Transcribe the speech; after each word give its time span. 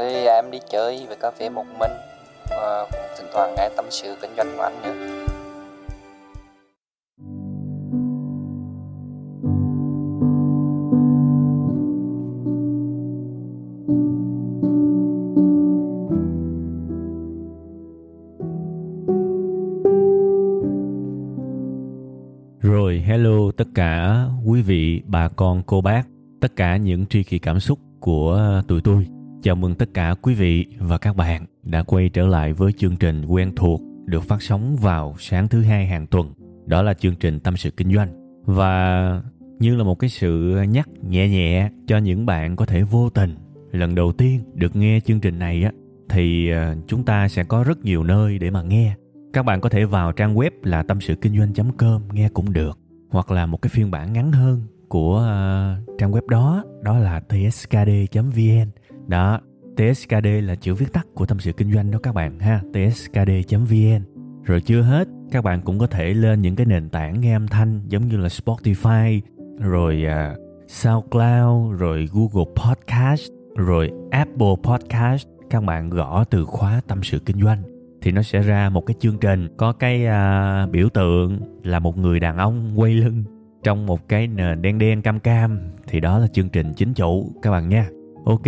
Thì 0.00 0.26
à, 0.26 0.34
em 0.34 0.50
đi 0.50 0.58
chơi 0.70 1.06
về 1.08 1.16
cà 1.20 1.30
phê 1.30 1.48
một 1.48 1.64
mình. 1.78 1.90
Và 2.50 2.86
thỉnh 3.18 3.26
thoảng 3.32 3.54
nghe 3.56 3.68
tâm 3.76 3.84
sự 3.90 4.16
kinh 4.22 4.30
doanh 4.36 4.56
của 4.56 4.62
anh 4.62 4.82
nữa. 4.82 4.94
Rồi 22.60 23.02
hello 23.06 23.50
tất 23.56 23.64
cả 23.74 24.24
quý 24.46 24.62
vị, 24.62 25.02
bà 25.06 25.28
con, 25.28 25.62
cô 25.66 25.80
bác, 25.80 26.02
tất 26.40 26.56
cả 26.56 26.76
những 26.76 27.06
tri 27.06 27.22
kỷ 27.22 27.38
cảm 27.38 27.60
xúc 27.60 27.78
của 28.00 28.36
à, 28.36 28.62
tụi 28.68 28.80
tôi. 28.84 29.06
Chào 29.42 29.54
mừng 29.54 29.74
tất 29.74 29.94
cả 29.94 30.14
quý 30.22 30.34
vị 30.34 30.66
và 30.78 30.98
các 30.98 31.16
bạn 31.16 31.46
đã 31.62 31.82
quay 31.82 32.08
trở 32.08 32.26
lại 32.26 32.52
với 32.52 32.72
chương 32.72 32.96
trình 32.96 33.24
quen 33.24 33.52
thuộc 33.56 33.80
được 34.04 34.24
phát 34.24 34.42
sóng 34.42 34.76
vào 34.76 35.14
sáng 35.18 35.48
thứ 35.48 35.62
hai 35.62 35.86
hàng 35.86 36.06
tuần. 36.06 36.32
Đó 36.66 36.82
là 36.82 36.94
chương 36.94 37.14
trình 37.16 37.40
Tâm 37.40 37.56
sự 37.56 37.70
Kinh 37.70 37.94
doanh. 37.94 38.42
Và 38.44 39.22
như 39.58 39.76
là 39.76 39.84
một 39.84 39.98
cái 39.98 40.10
sự 40.10 40.62
nhắc 40.68 40.88
nhẹ 41.02 41.28
nhẹ 41.28 41.70
cho 41.86 41.98
những 41.98 42.26
bạn 42.26 42.56
có 42.56 42.66
thể 42.66 42.82
vô 42.82 43.10
tình 43.10 43.34
lần 43.72 43.94
đầu 43.94 44.12
tiên 44.12 44.40
được 44.54 44.76
nghe 44.76 45.00
chương 45.00 45.20
trình 45.20 45.38
này 45.38 45.64
á, 45.64 45.72
thì 46.08 46.50
ờ, 46.50 46.76
chúng 46.86 47.04
ta 47.04 47.28
sẽ 47.28 47.44
có 47.44 47.64
rất 47.64 47.84
nhiều 47.84 48.04
nơi 48.04 48.38
để 48.38 48.50
mà 48.50 48.62
nghe. 48.62 48.94
Các 49.32 49.42
bạn 49.42 49.60
có 49.60 49.68
thể 49.68 49.84
vào 49.84 50.12
trang 50.12 50.34
web 50.34 50.50
là 50.62 50.82
tâm 50.82 51.00
sự 51.00 51.14
kinh 51.14 51.38
doanh.com 51.38 52.02
nghe 52.12 52.28
cũng 52.28 52.52
được, 52.52 52.78
hoặc 53.10 53.30
là 53.30 53.46
một 53.46 53.62
cái 53.62 53.70
phiên 53.70 53.90
bản 53.90 54.12
ngắn 54.12 54.32
hơn 54.32 54.62
của 54.88 55.16
ờ, 55.18 55.76
trang 55.98 56.12
web 56.12 56.28
đó 56.28 56.64
đó 56.82 56.98
là 56.98 57.20
tskd.vn 57.20 58.70
đó, 59.10 59.40
TSKD 59.76 60.26
là 60.42 60.54
chữ 60.54 60.74
viết 60.74 60.92
tắt 60.92 61.06
của 61.14 61.26
tâm 61.26 61.40
sự 61.40 61.52
kinh 61.52 61.72
doanh 61.72 61.90
đó 61.90 61.98
các 62.02 62.14
bạn 62.14 62.38
ha, 62.38 62.60
tskd.vn. 62.72 64.02
Rồi 64.44 64.60
chưa 64.60 64.82
hết, 64.82 65.08
các 65.30 65.44
bạn 65.44 65.62
cũng 65.62 65.78
có 65.78 65.86
thể 65.86 66.14
lên 66.14 66.42
những 66.42 66.56
cái 66.56 66.66
nền 66.66 66.88
tảng 66.88 67.20
nghe 67.20 67.36
âm 67.36 67.48
thanh 67.48 67.80
giống 67.88 68.08
như 68.08 68.16
là 68.16 68.28
Spotify, 68.28 69.20
rồi 69.58 70.04
uh, 70.06 70.38
SoundCloud, 70.68 71.80
rồi 71.80 72.08
Google 72.12 72.52
Podcast, 72.56 73.30
rồi 73.56 73.90
Apple 74.10 74.54
Podcast. 74.62 75.26
Các 75.50 75.64
bạn 75.64 75.90
gõ 75.90 76.24
từ 76.24 76.44
khóa 76.44 76.80
tâm 76.86 77.02
sự 77.02 77.18
kinh 77.18 77.42
doanh 77.42 77.62
thì 78.02 78.12
nó 78.12 78.22
sẽ 78.22 78.42
ra 78.42 78.68
một 78.68 78.86
cái 78.86 78.94
chương 79.00 79.18
trình 79.18 79.48
có 79.56 79.72
cái 79.72 80.06
uh, 80.06 80.70
biểu 80.70 80.88
tượng 80.88 81.40
là 81.62 81.78
một 81.78 81.98
người 81.98 82.20
đàn 82.20 82.36
ông 82.38 82.72
quay 82.76 82.94
lưng 82.94 83.24
trong 83.62 83.86
một 83.86 84.08
cái 84.08 84.26
nền 84.26 84.62
đen 84.62 84.78
đen 84.78 85.02
cam 85.02 85.20
cam 85.20 85.60
thì 85.86 86.00
đó 86.00 86.18
là 86.18 86.26
chương 86.26 86.48
trình 86.48 86.72
chính 86.76 86.94
chủ 86.94 87.32
các 87.42 87.50
bạn 87.50 87.68
nha. 87.68 87.88
Ok, 88.24 88.46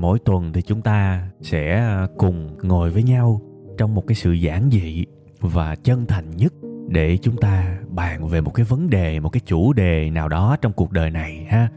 mỗi 0.00 0.18
tuần 0.18 0.52
thì 0.52 0.62
chúng 0.62 0.82
ta 0.82 1.28
sẽ 1.40 1.74
à, 1.76 2.06
cùng 2.18 2.58
ngồi 2.62 2.90
với 2.90 3.02
nhau 3.02 3.40
trong 3.78 3.94
một 3.94 4.06
cái 4.06 4.14
sự 4.14 4.32
giản 4.32 4.70
dị 4.70 5.04
và 5.40 5.74
chân 5.74 6.06
thành 6.06 6.36
nhất 6.36 6.54
để 6.88 7.16
chúng 7.16 7.36
ta 7.36 7.78
bàn 7.88 8.28
về 8.28 8.40
một 8.40 8.54
cái 8.54 8.66
vấn 8.68 8.90
đề, 8.90 9.20
một 9.20 9.28
cái 9.28 9.40
chủ 9.46 9.72
đề 9.72 10.10
nào 10.10 10.28
đó 10.28 10.56
trong 10.62 10.72
cuộc 10.72 10.92
đời 10.92 11.10
này, 11.10 11.46
ha. 11.48 11.68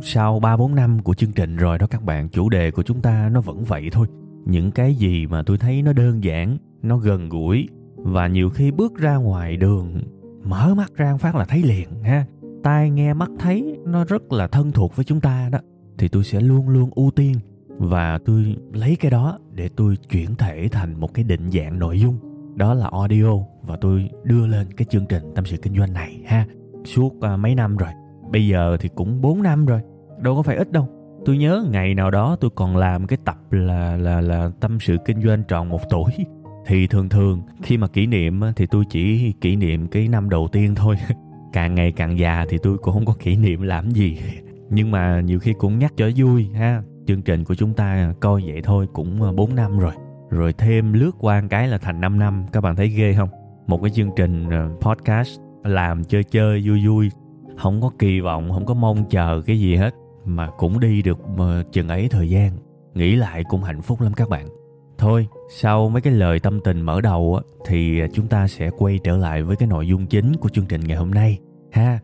Sau 0.00 0.40
ba 0.40 0.56
bốn 0.56 0.74
năm 0.74 0.98
của 1.02 1.14
chương 1.14 1.32
trình 1.32 1.56
rồi 1.56 1.78
đó 1.78 1.86
các 1.86 2.02
bạn, 2.02 2.28
chủ 2.28 2.48
đề 2.48 2.70
của 2.70 2.82
chúng 2.82 3.00
ta 3.00 3.30
nó 3.32 3.40
vẫn 3.40 3.64
vậy 3.64 3.88
thôi. 3.92 4.06
Những 4.44 4.70
cái 4.70 4.94
gì 4.94 5.26
mà 5.26 5.42
tôi 5.42 5.58
thấy 5.58 5.82
nó 5.82 5.92
đơn 5.92 6.24
giản, 6.24 6.58
nó 6.82 6.96
gần 6.96 7.28
gũi 7.28 7.68
và 7.96 8.26
nhiều 8.26 8.50
khi 8.50 8.70
bước 8.70 8.98
ra 8.98 9.16
ngoài 9.16 9.56
đường, 9.56 10.02
mở 10.44 10.74
mắt 10.74 10.92
ra 10.96 11.16
phát 11.16 11.34
là 11.34 11.44
thấy 11.44 11.62
liền, 11.62 11.88
ha. 12.02 12.26
Tai 12.62 12.90
nghe 12.90 13.14
mắt 13.14 13.30
thấy 13.38 13.78
nó 13.84 14.04
rất 14.04 14.32
là 14.32 14.46
thân 14.46 14.72
thuộc 14.72 14.96
với 14.96 15.04
chúng 15.04 15.20
ta 15.20 15.48
đó, 15.52 15.58
thì 15.98 16.08
tôi 16.08 16.24
sẽ 16.24 16.40
luôn 16.40 16.68
luôn 16.68 16.90
ưu 16.94 17.10
tiên 17.10 17.34
và 17.78 18.18
tôi 18.24 18.56
lấy 18.72 18.96
cái 18.96 19.10
đó 19.10 19.38
để 19.54 19.68
tôi 19.76 19.96
chuyển 20.10 20.34
thể 20.34 20.68
thành 20.72 21.00
một 21.00 21.14
cái 21.14 21.24
định 21.24 21.50
dạng 21.50 21.78
nội 21.78 22.00
dung. 22.00 22.18
Đó 22.56 22.74
là 22.74 22.88
audio. 22.92 23.32
Và 23.62 23.76
tôi 23.80 24.10
đưa 24.24 24.46
lên 24.46 24.66
cái 24.76 24.86
chương 24.90 25.06
trình 25.06 25.22
tâm 25.34 25.44
sự 25.44 25.56
kinh 25.56 25.76
doanh 25.78 25.92
này 25.92 26.22
ha. 26.26 26.46
Suốt 26.84 27.14
uh, 27.14 27.38
mấy 27.38 27.54
năm 27.54 27.76
rồi. 27.76 27.90
Bây 28.30 28.46
giờ 28.46 28.76
thì 28.80 28.88
cũng 28.94 29.20
4 29.20 29.42
năm 29.42 29.66
rồi. 29.66 29.80
Đâu 30.18 30.36
có 30.36 30.42
phải 30.42 30.56
ít 30.56 30.72
đâu. 30.72 30.88
Tôi 31.24 31.38
nhớ 31.38 31.64
ngày 31.70 31.94
nào 31.94 32.10
đó 32.10 32.36
tôi 32.40 32.50
còn 32.54 32.76
làm 32.76 33.06
cái 33.06 33.18
tập 33.24 33.36
là 33.50 33.96
là 33.96 34.20
là 34.20 34.50
tâm 34.60 34.80
sự 34.80 34.96
kinh 35.04 35.22
doanh 35.22 35.42
tròn 35.48 35.68
một 35.68 35.80
tuổi. 35.90 36.12
Thì 36.66 36.86
thường 36.86 37.08
thường 37.08 37.42
khi 37.62 37.76
mà 37.76 37.86
kỷ 37.88 38.06
niệm 38.06 38.40
thì 38.56 38.66
tôi 38.70 38.84
chỉ 38.90 39.32
kỷ 39.40 39.56
niệm 39.56 39.88
cái 39.88 40.08
năm 40.08 40.30
đầu 40.30 40.48
tiên 40.52 40.74
thôi. 40.74 40.96
Càng 41.52 41.74
ngày 41.74 41.92
càng 41.92 42.18
già 42.18 42.46
thì 42.48 42.58
tôi 42.62 42.78
cũng 42.78 42.94
không 42.94 43.04
có 43.04 43.14
kỷ 43.20 43.36
niệm 43.36 43.62
làm 43.62 43.90
gì. 43.90 44.18
Nhưng 44.70 44.90
mà 44.90 45.20
nhiều 45.20 45.38
khi 45.38 45.52
cũng 45.58 45.78
nhắc 45.78 45.92
cho 45.96 46.10
vui 46.16 46.48
ha 46.54 46.82
chương 47.06 47.22
trình 47.22 47.44
của 47.44 47.54
chúng 47.54 47.74
ta 47.74 48.14
coi 48.20 48.42
vậy 48.46 48.60
thôi 48.64 48.86
cũng 48.92 49.22
ờ, 49.22 49.32
4 49.32 49.54
năm 49.54 49.78
rồi. 49.78 49.92
Rồi 50.30 50.52
thêm 50.52 50.92
lướt 50.92 51.10
qua 51.18 51.42
cái 51.50 51.68
là 51.68 51.78
thành 51.78 52.00
5 52.00 52.18
năm. 52.18 52.46
Các 52.52 52.60
bạn 52.60 52.76
thấy 52.76 52.88
ghê 52.88 53.14
không? 53.14 53.28
Một 53.66 53.82
cái 53.82 53.90
chương 53.90 54.10
trình 54.16 54.50
ờ, 54.50 54.70
podcast 54.80 55.40
làm 55.64 56.04
chơi 56.04 56.24
chơi, 56.24 56.62
vui 56.68 56.86
vui. 56.86 57.10
Không 57.58 57.80
có 57.80 57.90
kỳ 57.98 58.20
vọng, 58.20 58.50
không 58.52 58.66
có 58.66 58.74
mong 58.74 59.04
chờ 59.10 59.42
cái 59.46 59.60
gì 59.60 59.76
hết. 59.76 59.94
Mà 60.24 60.50
cũng 60.58 60.80
đi 60.80 61.02
được 61.02 61.18
ờ, 61.38 61.62
chừng 61.72 61.88
ấy 61.88 62.08
thời 62.10 62.30
gian. 62.30 62.52
Nghĩ 62.94 63.16
lại 63.16 63.44
cũng 63.48 63.62
hạnh 63.62 63.82
phúc 63.82 64.00
lắm 64.00 64.12
các 64.14 64.28
bạn. 64.28 64.46
Thôi, 64.98 65.26
sau 65.50 65.88
mấy 65.88 66.02
cái 66.02 66.12
lời 66.12 66.40
tâm 66.40 66.60
tình 66.60 66.80
mở 66.80 67.00
đầu 67.00 67.40
thì 67.66 68.02
chúng 68.12 68.26
ta 68.26 68.48
sẽ 68.48 68.70
quay 68.78 68.98
trở 69.04 69.16
lại 69.16 69.42
với 69.42 69.56
cái 69.56 69.68
nội 69.68 69.88
dung 69.88 70.06
chính 70.06 70.36
của 70.36 70.48
chương 70.48 70.66
trình 70.66 70.80
ngày 70.80 70.96
hôm 70.96 71.10
nay, 71.10 71.38
ha. 71.72 71.98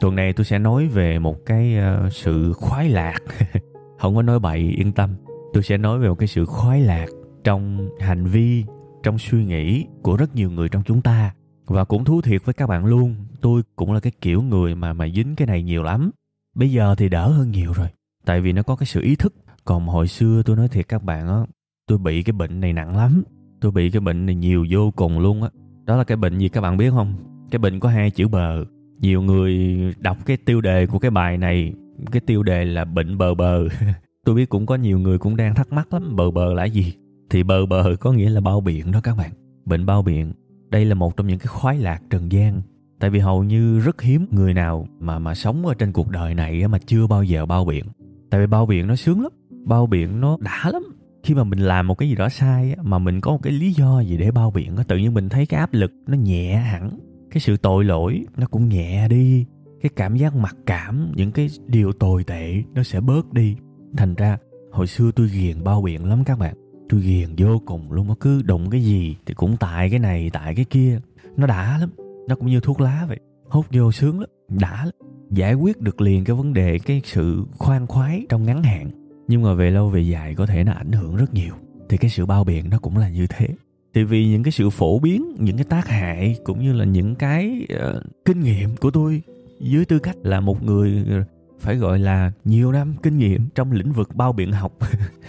Tuần 0.00 0.14
này 0.14 0.32
tôi 0.32 0.44
sẽ 0.44 0.58
nói 0.58 0.86
về 0.86 1.18
một 1.18 1.36
cái 1.46 1.76
sự 2.10 2.52
khoái 2.52 2.88
lạc. 2.88 3.18
không 4.04 4.14
có 4.14 4.22
nói 4.22 4.38
bậy, 4.38 4.58
yên 4.58 4.92
tâm. 4.92 5.10
Tôi 5.52 5.62
sẽ 5.62 5.78
nói 5.78 5.98
về 5.98 6.08
một 6.08 6.14
cái 6.14 6.26
sự 6.26 6.44
khoái 6.44 6.80
lạc 6.80 7.06
trong 7.44 7.88
hành 8.00 8.26
vi, 8.26 8.64
trong 9.02 9.18
suy 9.18 9.44
nghĩ 9.44 9.84
của 10.02 10.16
rất 10.16 10.34
nhiều 10.34 10.50
người 10.50 10.68
trong 10.68 10.82
chúng 10.82 11.02
ta. 11.02 11.34
Và 11.66 11.84
cũng 11.84 12.04
thú 12.04 12.20
thiệt 12.20 12.44
với 12.44 12.54
các 12.54 12.66
bạn 12.66 12.86
luôn, 12.86 13.14
tôi 13.40 13.62
cũng 13.76 13.92
là 13.92 14.00
cái 14.00 14.12
kiểu 14.20 14.42
người 14.42 14.74
mà 14.74 14.92
mà 14.92 15.08
dính 15.08 15.36
cái 15.36 15.46
này 15.46 15.62
nhiều 15.62 15.82
lắm. 15.82 16.10
Bây 16.54 16.72
giờ 16.72 16.94
thì 16.98 17.08
đỡ 17.08 17.28
hơn 17.28 17.50
nhiều 17.50 17.72
rồi, 17.72 17.88
tại 18.24 18.40
vì 18.40 18.52
nó 18.52 18.62
có 18.62 18.76
cái 18.76 18.86
sự 18.86 19.00
ý 19.00 19.16
thức. 19.16 19.34
Còn 19.64 19.86
hồi 19.86 20.08
xưa 20.08 20.42
tôi 20.42 20.56
nói 20.56 20.68
thiệt 20.68 20.88
các 20.88 21.02
bạn 21.02 21.28
á, 21.28 21.38
tôi 21.86 21.98
bị 21.98 22.22
cái 22.22 22.32
bệnh 22.32 22.60
này 22.60 22.72
nặng 22.72 22.96
lắm. 22.96 23.22
Tôi 23.60 23.72
bị 23.72 23.90
cái 23.90 24.00
bệnh 24.00 24.26
này 24.26 24.34
nhiều 24.34 24.66
vô 24.70 24.90
cùng 24.90 25.18
luôn 25.18 25.42
á. 25.42 25.48
Đó. 25.52 25.60
đó 25.86 25.96
là 25.96 26.04
cái 26.04 26.16
bệnh 26.16 26.38
gì 26.38 26.48
các 26.48 26.60
bạn 26.60 26.76
biết 26.76 26.90
không? 26.90 27.14
Cái 27.50 27.58
bệnh 27.58 27.80
có 27.80 27.88
hai 27.88 28.10
chữ 28.10 28.28
bờ. 28.28 28.64
Nhiều 28.98 29.22
người 29.22 29.78
đọc 29.98 30.16
cái 30.26 30.36
tiêu 30.36 30.60
đề 30.60 30.86
của 30.86 30.98
cái 30.98 31.10
bài 31.10 31.38
này 31.38 31.72
cái 32.12 32.20
tiêu 32.20 32.42
đề 32.42 32.64
là 32.64 32.84
bệnh 32.84 33.18
bờ 33.18 33.34
bờ. 33.34 33.68
Tôi 34.24 34.34
biết 34.34 34.48
cũng 34.48 34.66
có 34.66 34.74
nhiều 34.74 34.98
người 34.98 35.18
cũng 35.18 35.36
đang 35.36 35.54
thắc 35.54 35.72
mắc 35.72 35.94
lắm, 35.94 36.16
bờ 36.16 36.30
bờ 36.30 36.54
là 36.54 36.64
gì? 36.64 36.94
Thì 37.30 37.42
bờ 37.42 37.66
bờ 37.66 37.96
có 38.00 38.12
nghĩa 38.12 38.30
là 38.30 38.40
bao 38.40 38.60
biện 38.60 38.92
đó 38.92 39.00
các 39.02 39.16
bạn. 39.16 39.30
Bệnh 39.64 39.86
bao 39.86 40.02
biện, 40.02 40.32
đây 40.70 40.84
là 40.84 40.94
một 40.94 41.16
trong 41.16 41.26
những 41.26 41.38
cái 41.38 41.46
khoái 41.46 41.78
lạc 41.78 42.02
trần 42.10 42.32
gian. 42.32 42.62
Tại 43.00 43.10
vì 43.10 43.18
hầu 43.18 43.44
như 43.44 43.78
rất 43.78 44.02
hiếm 44.02 44.26
người 44.30 44.54
nào 44.54 44.88
mà 45.00 45.18
mà 45.18 45.34
sống 45.34 45.66
ở 45.66 45.74
trên 45.74 45.92
cuộc 45.92 46.10
đời 46.10 46.34
này 46.34 46.68
mà 46.68 46.78
chưa 46.86 47.06
bao 47.06 47.24
giờ 47.24 47.46
bao 47.46 47.64
biện. 47.64 47.84
Tại 48.30 48.40
vì 48.40 48.46
bao 48.46 48.66
biện 48.66 48.86
nó 48.86 48.96
sướng 48.96 49.22
lắm, 49.22 49.32
bao 49.64 49.86
biện 49.86 50.20
nó 50.20 50.36
đã 50.40 50.70
lắm. 50.72 50.82
Khi 51.22 51.34
mà 51.34 51.44
mình 51.44 51.58
làm 51.58 51.86
một 51.86 51.98
cái 51.98 52.08
gì 52.08 52.14
đó 52.14 52.28
sai 52.28 52.76
mà 52.82 52.98
mình 52.98 53.20
có 53.20 53.30
một 53.30 53.42
cái 53.42 53.52
lý 53.52 53.72
do 53.72 54.00
gì 54.00 54.16
để 54.16 54.30
bao 54.30 54.50
biện 54.50 54.76
tự 54.88 54.96
nhiên 54.96 55.14
mình 55.14 55.28
thấy 55.28 55.46
cái 55.46 55.60
áp 55.60 55.74
lực 55.74 55.92
nó 56.06 56.16
nhẹ 56.16 56.56
hẳn, 56.56 56.98
cái 57.30 57.40
sự 57.40 57.56
tội 57.56 57.84
lỗi 57.84 58.24
nó 58.36 58.46
cũng 58.46 58.68
nhẹ 58.68 59.08
đi 59.08 59.46
cái 59.84 59.90
cảm 59.96 60.16
giác 60.16 60.36
mặc 60.36 60.56
cảm 60.66 61.12
những 61.16 61.32
cái 61.32 61.48
điều 61.66 61.92
tồi 61.92 62.24
tệ 62.24 62.62
nó 62.74 62.82
sẽ 62.82 63.00
bớt 63.00 63.32
đi. 63.32 63.56
Thành 63.96 64.14
ra 64.14 64.38
hồi 64.72 64.86
xưa 64.86 65.10
tôi 65.16 65.28
ghiền 65.28 65.64
bao 65.64 65.82
biện 65.82 66.04
lắm 66.04 66.24
các 66.24 66.38
bạn. 66.38 66.54
Tôi 66.88 67.00
ghiền 67.00 67.28
vô 67.38 67.62
cùng 67.66 67.92
luôn 67.92 68.06
nó 68.06 68.16
cứ 68.20 68.42
đụng 68.42 68.70
cái 68.70 68.82
gì 68.82 69.16
thì 69.26 69.34
cũng 69.34 69.56
tại 69.60 69.90
cái 69.90 69.98
này 69.98 70.30
tại 70.32 70.54
cái 70.54 70.64
kia. 70.64 71.00
Nó 71.36 71.46
đã 71.46 71.78
lắm 71.80 71.90
nó 72.28 72.34
cũng 72.34 72.46
như 72.46 72.60
thuốc 72.60 72.80
lá 72.80 73.04
vậy 73.08 73.18
hút 73.48 73.66
vô 73.72 73.92
sướng 73.92 74.20
lắm 74.20 74.28
đã 74.48 74.84
lắm. 74.84 74.94
Giải 75.30 75.54
quyết 75.54 75.80
được 75.80 76.00
liền 76.00 76.24
cái 76.24 76.36
vấn 76.36 76.52
đề 76.52 76.78
cái 76.78 77.00
sự 77.04 77.44
khoan 77.58 77.86
khoái 77.86 78.26
trong 78.28 78.44
ngắn 78.44 78.62
hạn. 78.62 78.90
Nhưng 79.28 79.42
mà 79.42 79.54
về 79.54 79.70
lâu 79.70 79.90
về 79.90 80.00
dài 80.00 80.34
có 80.34 80.46
thể 80.46 80.64
nó 80.64 80.72
ảnh 80.72 80.92
hưởng 80.92 81.16
rất 81.16 81.34
nhiều 81.34 81.54
thì 81.88 81.96
cái 81.96 82.10
sự 82.10 82.26
bao 82.26 82.44
biện 82.44 82.70
nó 82.70 82.78
cũng 82.78 82.96
là 82.96 83.08
như 83.08 83.26
thế. 83.26 83.48
Thì 83.94 84.04
vì 84.04 84.28
những 84.28 84.42
cái 84.42 84.52
sự 84.52 84.70
phổ 84.70 84.98
biến 84.98 85.36
những 85.38 85.56
cái 85.56 85.64
tác 85.64 85.88
hại 85.88 86.36
cũng 86.44 86.60
như 86.60 86.72
là 86.72 86.84
những 86.84 87.14
cái 87.14 87.66
uh, 87.74 88.02
kinh 88.24 88.40
nghiệm 88.40 88.76
của 88.76 88.90
tôi 88.90 89.22
dưới 89.60 89.84
tư 89.84 89.98
cách 89.98 90.16
là 90.22 90.40
một 90.40 90.62
người 90.62 91.04
ờ, 91.10 91.24
phải 91.60 91.76
gọi 91.76 91.98
là 91.98 92.32
nhiều 92.44 92.72
năm 92.72 92.94
kinh 93.02 93.18
nghiệm 93.18 93.48
trong 93.54 93.72
lĩnh 93.72 93.92
vực 93.92 94.14
bao 94.14 94.32
biện 94.32 94.52
học. 94.52 94.72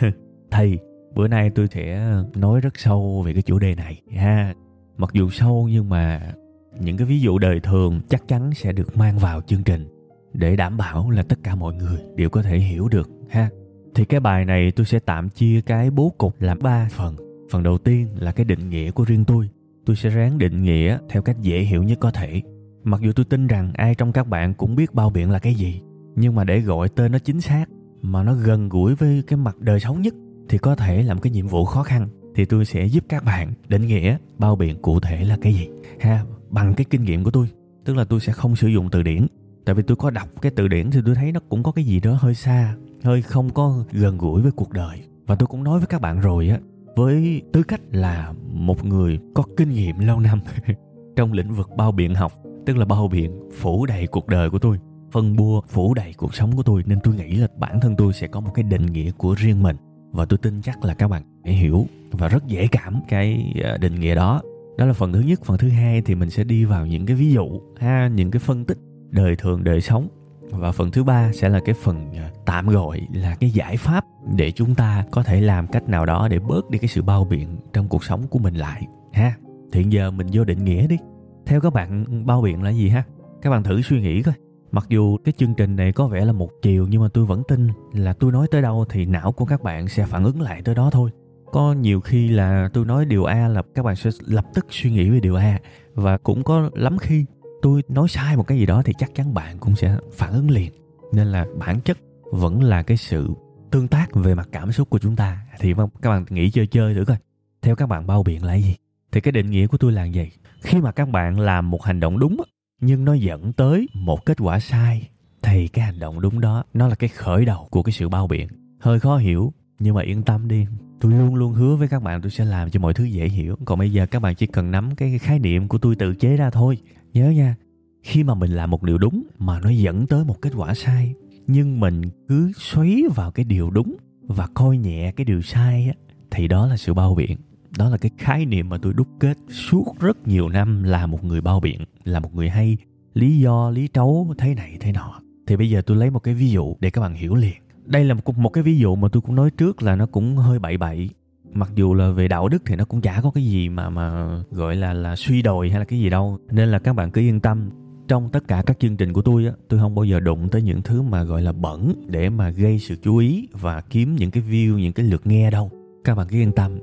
Thì 0.51 0.77
bữa 1.15 1.27
nay 1.27 1.49
tôi 1.55 1.67
sẽ 1.71 2.13
nói 2.35 2.61
rất 2.61 2.79
sâu 2.79 3.23
về 3.25 3.33
cái 3.33 3.41
chủ 3.41 3.59
đề 3.59 3.75
này 3.75 4.01
ha. 4.15 4.53
Mặc 4.97 5.09
dù 5.13 5.29
sâu 5.29 5.67
nhưng 5.71 5.89
mà 5.89 6.33
những 6.79 6.97
cái 6.97 7.07
ví 7.07 7.19
dụ 7.19 7.39
đời 7.39 7.59
thường 7.59 8.01
chắc 8.09 8.27
chắn 8.27 8.53
sẽ 8.53 8.71
được 8.71 8.97
mang 8.97 9.17
vào 9.17 9.41
chương 9.41 9.63
trình 9.63 9.87
để 10.33 10.55
đảm 10.55 10.77
bảo 10.77 11.09
là 11.09 11.23
tất 11.23 11.39
cả 11.43 11.55
mọi 11.55 11.73
người 11.73 11.97
đều 12.15 12.29
có 12.29 12.41
thể 12.41 12.57
hiểu 12.57 12.87
được 12.87 13.09
ha. 13.29 13.49
Thì 13.95 14.05
cái 14.05 14.19
bài 14.19 14.45
này 14.45 14.71
tôi 14.71 14.85
sẽ 14.85 14.99
tạm 14.99 15.29
chia 15.29 15.61
cái 15.61 15.91
bố 15.91 16.13
cục 16.17 16.41
làm 16.41 16.59
ba 16.61 16.89
phần. 16.91 17.15
Phần 17.49 17.63
đầu 17.63 17.77
tiên 17.77 18.07
là 18.19 18.31
cái 18.31 18.45
định 18.45 18.69
nghĩa 18.69 18.91
của 18.91 19.03
riêng 19.03 19.25
tôi. 19.25 19.49
Tôi 19.85 19.95
sẽ 19.95 20.09
ráng 20.09 20.37
định 20.37 20.63
nghĩa 20.63 20.97
theo 21.09 21.21
cách 21.21 21.41
dễ 21.41 21.59
hiểu 21.59 21.83
nhất 21.83 21.97
có 22.01 22.11
thể 22.11 22.41
mặc 22.85 23.01
dù 23.01 23.11
tôi 23.11 23.25
tin 23.25 23.47
rằng 23.47 23.71
ai 23.73 23.95
trong 23.95 24.11
các 24.11 24.27
bạn 24.27 24.53
cũng 24.53 24.75
biết 24.75 24.93
bao 24.93 25.09
biện 25.09 25.31
là 25.31 25.39
cái 25.39 25.53
gì, 25.53 25.81
nhưng 26.15 26.35
mà 26.35 26.43
để 26.43 26.59
gọi 26.59 26.89
tên 26.89 27.11
nó 27.11 27.19
chính 27.19 27.41
xác, 27.41 27.65
mà 28.01 28.23
nó 28.23 28.33
gần 28.33 28.69
gũi 28.69 28.95
với 28.95 29.23
cái 29.27 29.37
mặt 29.37 29.59
đời 29.59 29.79
sống 29.79 30.01
nhất, 30.01 30.13
thì 30.49 30.57
có 30.57 30.75
thể 30.75 31.03
làm 31.03 31.19
cái 31.19 31.31
nhiệm 31.31 31.47
vụ 31.47 31.65
khó 31.65 31.83
khăn, 31.83 32.07
thì 32.35 32.45
tôi 32.45 32.65
sẽ 32.65 32.85
giúp 32.85 33.03
các 33.09 33.23
bạn 33.23 33.53
định 33.67 33.87
nghĩa 33.87 34.17
bao 34.37 34.55
biện 34.55 34.81
cụ 34.81 34.99
thể 34.99 35.23
là 35.23 35.37
cái 35.41 35.53
gì, 35.53 35.67
ha, 35.99 36.23
bằng 36.49 36.73
cái 36.73 36.85
kinh 36.89 37.03
nghiệm 37.03 37.23
của 37.23 37.31
tôi. 37.31 37.47
Tức 37.85 37.93
là 37.97 38.03
tôi 38.03 38.19
sẽ 38.19 38.33
không 38.33 38.55
sử 38.55 38.67
dụng 38.67 38.89
từ 38.91 39.03
điển, 39.03 39.27
tại 39.65 39.75
vì 39.75 39.83
tôi 39.83 39.97
có 39.97 40.09
đọc 40.09 40.29
cái 40.41 40.51
từ 40.55 40.67
điển 40.67 40.91
thì 40.91 40.99
tôi 41.05 41.15
thấy 41.15 41.31
nó 41.31 41.39
cũng 41.49 41.63
có 41.63 41.71
cái 41.71 41.85
gì 41.85 41.99
đó 41.99 42.17
hơi 42.19 42.35
xa, 42.35 42.75
hơi 43.03 43.21
không 43.21 43.49
có 43.49 43.83
gần 43.91 44.17
gũi 44.17 44.41
với 44.41 44.51
cuộc 44.51 44.71
đời. 44.71 45.01
Và 45.27 45.35
tôi 45.35 45.47
cũng 45.47 45.63
nói 45.63 45.79
với 45.79 45.87
các 45.87 46.01
bạn 46.01 46.19
rồi 46.19 46.49
á, 46.49 46.59
với 46.95 47.41
tư 47.53 47.63
cách 47.63 47.81
là 47.91 48.33
một 48.51 48.85
người 48.85 49.19
có 49.33 49.43
kinh 49.57 49.69
nghiệm 49.69 49.99
lâu 49.99 50.19
năm 50.19 50.39
trong 51.15 51.33
lĩnh 51.33 51.53
vực 51.53 51.69
bao 51.77 51.91
biện 51.91 52.15
học 52.15 52.44
tức 52.65 52.77
là 52.77 52.85
bao 52.85 53.07
biện, 53.07 53.49
phủ 53.59 53.85
đầy 53.85 54.07
cuộc 54.07 54.27
đời 54.27 54.49
của 54.49 54.59
tôi, 54.59 54.79
phân 55.11 55.35
bua, 55.35 55.61
phủ 55.61 55.93
đầy 55.93 56.13
cuộc 56.13 56.35
sống 56.35 56.55
của 56.55 56.63
tôi. 56.63 56.83
Nên 56.85 56.99
tôi 57.03 57.15
nghĩ 57.15 57.35
là 57.35 57.47
bản 57.57 57.79
thân 57.79 57.95
tôi 57.95 58.13
sẽ 58.13 58.27
có 58.27 58.39
một 58.39 58.51
cái 58.53 58.63
định 58.63 58.85
nghĩa 58.85 59.11
của 59.11 59.35
riêng 59.37 59.63
mình. 59.63 59.75
Và 60.11 60.25
tôi 60.25 60.37
tin 60.37 60.61
chắc 60.61 60.85
là 60.85 60.93
các 60.93 61.07
bạn 61.07 61.23
sẽ 61.45 61.51
hiểu 61.51 61.85
và 62.11 62.27
rất 62.27 62.47
dễ 62.47 62.67
cảm 62.67 63.01
cái 63.07 63.53
ờ, 63.63 63.77
định 63.77 63.99
nghĩa 63.99 64.15
đó. 64.15 64.41
Đó 64.77 64.85
là 64.85 64.93
phần 64.93 65.13
thứ 65.13 65.19
nhất. 65.19 65.39
Phần 65.43 65.57
thứ 65.57 65.69
hai 65.69 66.01
thì 66.01 66.15
mình 66.15 66.29
sẽ 66.29 66.43
đi 66.43 66.65
vào 66.65 66.85
những 66.85 67.05
cái 67.05 67.15
ví 67.15 67.31
dụ, 67.31 67.61
ha, 67.77 68.07
những 68.07 68.31
cái 68.31 68.39
phân 68.39 68.65
tích 68.65 68.77
đời 69.09 69.35
thường, 69.35 69.63
đời 69.63 69.81
sống. 69.81 70.07
Và 70.49 70.71
phần 70.71 70.91
thứ 70.91 71.03
ba 71.03 71.31
sẽ 71.33 71.49
là 71.49 71.59
cái 71.65 71.75
phần 71.83 72.13
ờ, 72.13 72.29
tạm 72.45 72.67
gọi 72.67 73.07
là 73.13 73.35
cái 73.35 73.49
giải 73.49 73.77
pháp 73.77 74.05
để 74.35 74.51
chúng 74.51 74.75
ta 74.75 75.05
có 75.11 75.23
thể 75.23 75.41
làm 75.41 75.67
cách 75.67 75.89
nào 75.89 76.05
đó 76.05 76.27
để 76.27 76.39
bớt 76.39 76.69
đi 76.69 76.79
cái 76.79 76.87
sự 76.87 77.01
bao 77.01 77.25
biện 77.25 77.57
trong 77.73 77.87
cuộc 77.87 78.03
sống 78.03 78.27
của 78.27 78.39
mình 78.39 78.53
lại, 78.53 78.87
ha. 79.13 79.33
Thì 79.71 79.83
giờ 79.83 80.11
mình 80.11 80.27
vô 80.33 80.43
định 80.43 80.65
nghĩa 80.65 80.87
đi 80.87 80.97
theo 81.45 81.61
các 81.61 81.73
bạn 81.73 82.05
ừ, 82.05 82.13
bao 82.25 82.41
biện 82.41 82.63
là 82.63 82.69
gì 82.69 82.89
ha? 82.89 83.03
Các 83.41 83.49
bạn 83.49 83.63
thử 83.63 83.81
suy 83.81 84.01
nghĩ 84.01 84.23
coi. 84.23 84.33
Mặc 84.71 84.85
dù 84.89 85.17
cái 85.17 85.33
chương 85.37 85.53
trình 85.55 85.75
này 85.75 85.91
có 85.91 86.07
vẻ 86.07 86.25
là 86.25 86.31
một 86.31 86.49
chiều, 86.61 86.87
nhưng 86.89 87.01
mà 87.01 87.07
tôi 87.13 87.25
vẫn 87.25 87.43
tin 87.47 87.69
là 87.93 88.13
tôi 88.13 88.31
nói 88.31 88.47
tới 88.51 88.61
đâu 88.61 88.85
thì 88.89 89.05
não 89.05 89.31
của 89.31 89.45
các 89.45 89.63
bạn 89.63 89.87
sẽ 89.87 90.05
phản 90.05 90.23
ứng 90.23 90.41
lại 90.41 90.61
tới 90.61 90.75
đó 90.75 90.89
thôi. 90.91 91.09
Có 91.51 91.73
nhiều 91.73 92.01
khi 92.01 92.27
là 92.27 92.69
tôi 92.73 92.85
nói 92.85 93.05
điều 93.05 93.25
a 93.25 93.47
là 93.47 93.61
các 93.75 93.83
bạn 93.83 93.95
sẽ 93.95 94.09
lập 94.25 94.45
tức 94.53 94.65
suy 94.69 94.91
nghĩ 94.91 95.09
về 95.09 95.19
điều 95.19 95.35
a, 95.35 95.59
và 95.93 96.17
cũng 96.17 96.43
có 96.43 96.69
lắm 96.73 96.97
khi 96.97 97.25
tôi 97.61 97.81
nói 97.87 98.07
sai 98.07 98.37
một 98.37 98.47
cái 98.47 98.57
gì 98.57 98.65
đó 98.65 98.81
thì 98.85 98.93
chắc 98.97 99.15
chắn 99.15 99.33
bạn 99.33 99.57
cũng 99.59 99.75
sẽ 99.75 99.97
phản 100.13 100.33
ứng 100.33 100.51
liền. 100.51 100.71
Nên 101.13 101.27
là 101.27 101.45
bản 101.59 101.81
chất 101.81 101.97
vẫn 102.31 102.63
là 102.63 102.83
cái 102.83 102.97
sự 102.97 103.29
tương 103.71 103.87
tác 103.87 104.15
về 104.15 104.35
mặt 104.35 104.49
cảm 104.51 104.71
xúc 104.71 104.89
của 104.89 104.99
chúng 104.99 105.15
ta. 105.15 105.39
Thì 105.59 105.73
các 106.01 106.09
bạn 106.09 106.25
nghĩ 106.29 106.51
chơi 106.51 106.67
chơi 106.67 106.95
thử 106.95 107.05
coi. 107.05 107.17
Theo 107.61 107.75
các 107.75 107.89
bạn 107.89 108.07
bao 108.07 108.23
biện 108.23 108.43
là 108.43 108.55
gì? 108.55 108.75
Thì 109.11 109.21
cái 109.21 109.31
định 109.31 109.51
nghĩa 109.51 109.67
của 109.67 109.77
tôi 109.77 109.91
là 109.91 110.03
gì 110.03 110.31
khi 110.65 110.81
mà 110.81 110.91
các 110.91 111.09
bạn 111.09 111.39
làm 111.39 111.71
một 111.71 111.83
hành 111.83 111.99
động 111.99 112.19
đúng 112.19 112.37
nhưng 112.81 113.05
nó 113.05 113.13
dẫn 113.13 113.53
tới 113.53 113.87
một 113.93 114.25
kết 114.25 114.37
quả 114.39 114.59
sai, 114.59 115.09
thì 115.41 115.67
cái 115.67 115.85
hành 115.85 115.99
động 115.99 116.21
đúng 116.21 116.41
đó, 116.41 116.63
nó 116.73 116.87
là 116.87 116.95
cái 116.95 117.09
khởi 117.09 117.45
đầu 117.45 117.67
của 117.71 117.83
cái 117.83 117.93
sự 117.93 118.09
bao 118.09 118.27
biện. 118.27 118.47
Hơi 118.79 118.99
khó 118.99 119.17
hiểu, 119.17 119.53
nhưng 119.79 119.95
mà 119.95 120.01
yên 120.01 120.23
tâm 120.23 120.47
đi. 120.47 120.65
Tôi 120.99 121.11
luôn 121.11 121.35
luôn 121.35 121.53
hứa 121.53 121.75
với 121.75 121.87
các 121.87 122.03
bạn 122.03 122.21
tôi 122.21 122.31
sẽ 122.31 122.45
làm 122.45 122.69
cho 122.69 122.79
mọi 122.79 122.93
thứ 122.93 123.03
dễ 123.03 123.27
hiểu. 123.27 123.55
Còn 123.65 123.79
bây 123.79 123.91
giờ 123.91 124.05
các 124.05 124.21
bạn 124.21 124.35
chỉ 124.35 124.45
cần 124.45 124.71
nắm 124.71 124.95
cái 124.95 125.19
khái 125.19 125.39
niệm 125.39 125.67
của 125.67 125.77
tôi 125.77 125.95
tự 125.95 126.15
chế 126.15 126.35
ra 126.35 126.49
thôi. 126.49 126.77
Nhớ 127.13 127.29
nha, 127.29 127.55
khi 128.03 128.23
mà 128.23 128.33
mình 128.33 128.51
làm 128.51 128.71
một 128.71 128.83
điều 128.83 128.97
đúng 128.97 129.23
mà 129.37 129.59
nó 129.59 129.69
dẫn 129.69 130.07
tới 130.07 130.25
một 130.25 130.41
kết 130.41 130.51
quả 130.55 130.73
sai, 130.73 131.13
nhưng 131.47 131.79
mình 131.79 132.01
cứ 132.27 132.51
xoáy 132.57 133.03
vào 133.15 133.31
cái 133.31 133.45
điều 133.45 133.69
đúng 133.69 133.97
và 134.21 134.47
coi 134.53 134.77
nhẹ 134.77 135.11
cái 135.15 135.25
điều 135.25 135.41
sai 135.41 135.87
á, 135.87 135.93
thì 136.31 136.47
đó 136.47 136.67
là 136.67 136.77
sự 136.77 136.93
bao 136.93 137.15
biện 137.15 137.37
đó 137.77 137.89
là 137.89 137.97
cái 137.97 138.11
khái 138.17 138.45
niệm 138.45 138.69
mà 138.69 138.77
tôi 138.77 138.93
đúc 138.93 139.07
kết 139.19 139.37
suốt 139.49 139.93
rất 139.99 140.27
nhiều 140.27 140.49
năm 140.49 140.83
là 140.83 141.05
một 141.05 141.23
người 141.23 141.41
bao 141.41 141.59
biện 141.59 141.81
là 142.03 142.19
một 142.19 142.35
người 142.35 142.49
hay 142.49 142.77
lý 143.13 143.39
do 143.39 143.69
lý 143.69 143.87
trấu 143.87 144.33
thế 144.37 144.55
này 144.55 144.77
thế 144.79 144.91
nọ. 144.91 145.21
Thì 145.47 145.57
bây 145.57 145.69
giờ 145.69 145.81
tôi 145.81 145.97
lấy 145.97 146.09
một 146.09 146.19
cái 146.19 146.33
ví 146.33 146.49
dụ 146.49 146.75
để 146.79 146.89
các 146.89 147.01
bạn 147.01 147.13
hiểu 147.13 147.35
liền. 147.35 147.55
Đây 147.85 148.05
là 148.05 148.13
một, 148.13 148.37
một 148.37 148.49
cái 148.49 148.63
ví 148.63 148.77
dụ 148.77 148.95
mà 148.95 149.07
tôi 149.11 149.21
cũng 149.21 149.35
nói 149.35 149.51
trước 149.51 149.83
là 149.83 149.95
nó 149.95 150.05
cũng 150.05 150.37
hơi 150.37 150.59
bậy 150.59 150.77
bậy. 150.77 151.09
Mặc 151.53 151.69
dù 151.75 151.93
là 151.93 152.09
về 152.09 152.27
đạo 152.27 152.49
đức 152.49 152.63
thì 152.65 152.75
nó 152.75 152.85
cũng 152.85 153.01
chả 153.01 153.21
có 153.21 153.31
cái 153.31 153.45
gì 153.45 153.69
mà 153.69 153.89
mà 153.89 154.27
gọi 154.51 154.75
là 154.75 154.93
là 154.93 155.15
suy 155.15 155.41
đồi 155.41 155.69
hay 155.69 155.79
là 155.79 155.85
cái 155.85 155.99
gì 155.99 156.09
đâu. 156.09 156.37
Nên 156.51 156.69
là 156.69 156.79
các 156.79 156.93
bạn 156.93 157.11
cứ 157.11 157.21
yên 157.21 157.39
tâm. 157.39 157.69
Trong 158.07 158.29
tất 158.29 158.47
cả 158.47 158.63
các 158.65 158.79
chương 158.79 158.97
trình 158.97 159.13
của 159.13 159.21
tôi 159.21 159.45
á 159.45 159.51
tôi 159.69 159.79
không 159.79 159.95
bao 159.95 160.05
giờ 160.05 160.19
đụng 160.19 160.49
tới 160.49 160.61
những 160.61 160.81
thứ 160.81 161.01
mà 161.01 161.23
gọi 161.23 161.41
là 161.41 161.51
bẩn 161.51 161.93
để 162.07 162.29
mà 162.29 162.49
gây 162.49 162.79
sự 162.79 162.95
chú 163.03 163.17
ý 163.17 163.47
và 163.51 163.81
kiếm 163.81 164.15
những 164.15 164.31
cái 164.31 164.43
view 164.43 164.77
những 164.77 164.93
cái 164.93 165.05
lượt 165.05 165.27
nghe 165.27 165.51
đâu. 165.51 165.71
Các 166.03 166.15
bạn 166.15 166.27
cứ 166.29 166.37
yên 166.37 166.51
tâm 166.51 166.79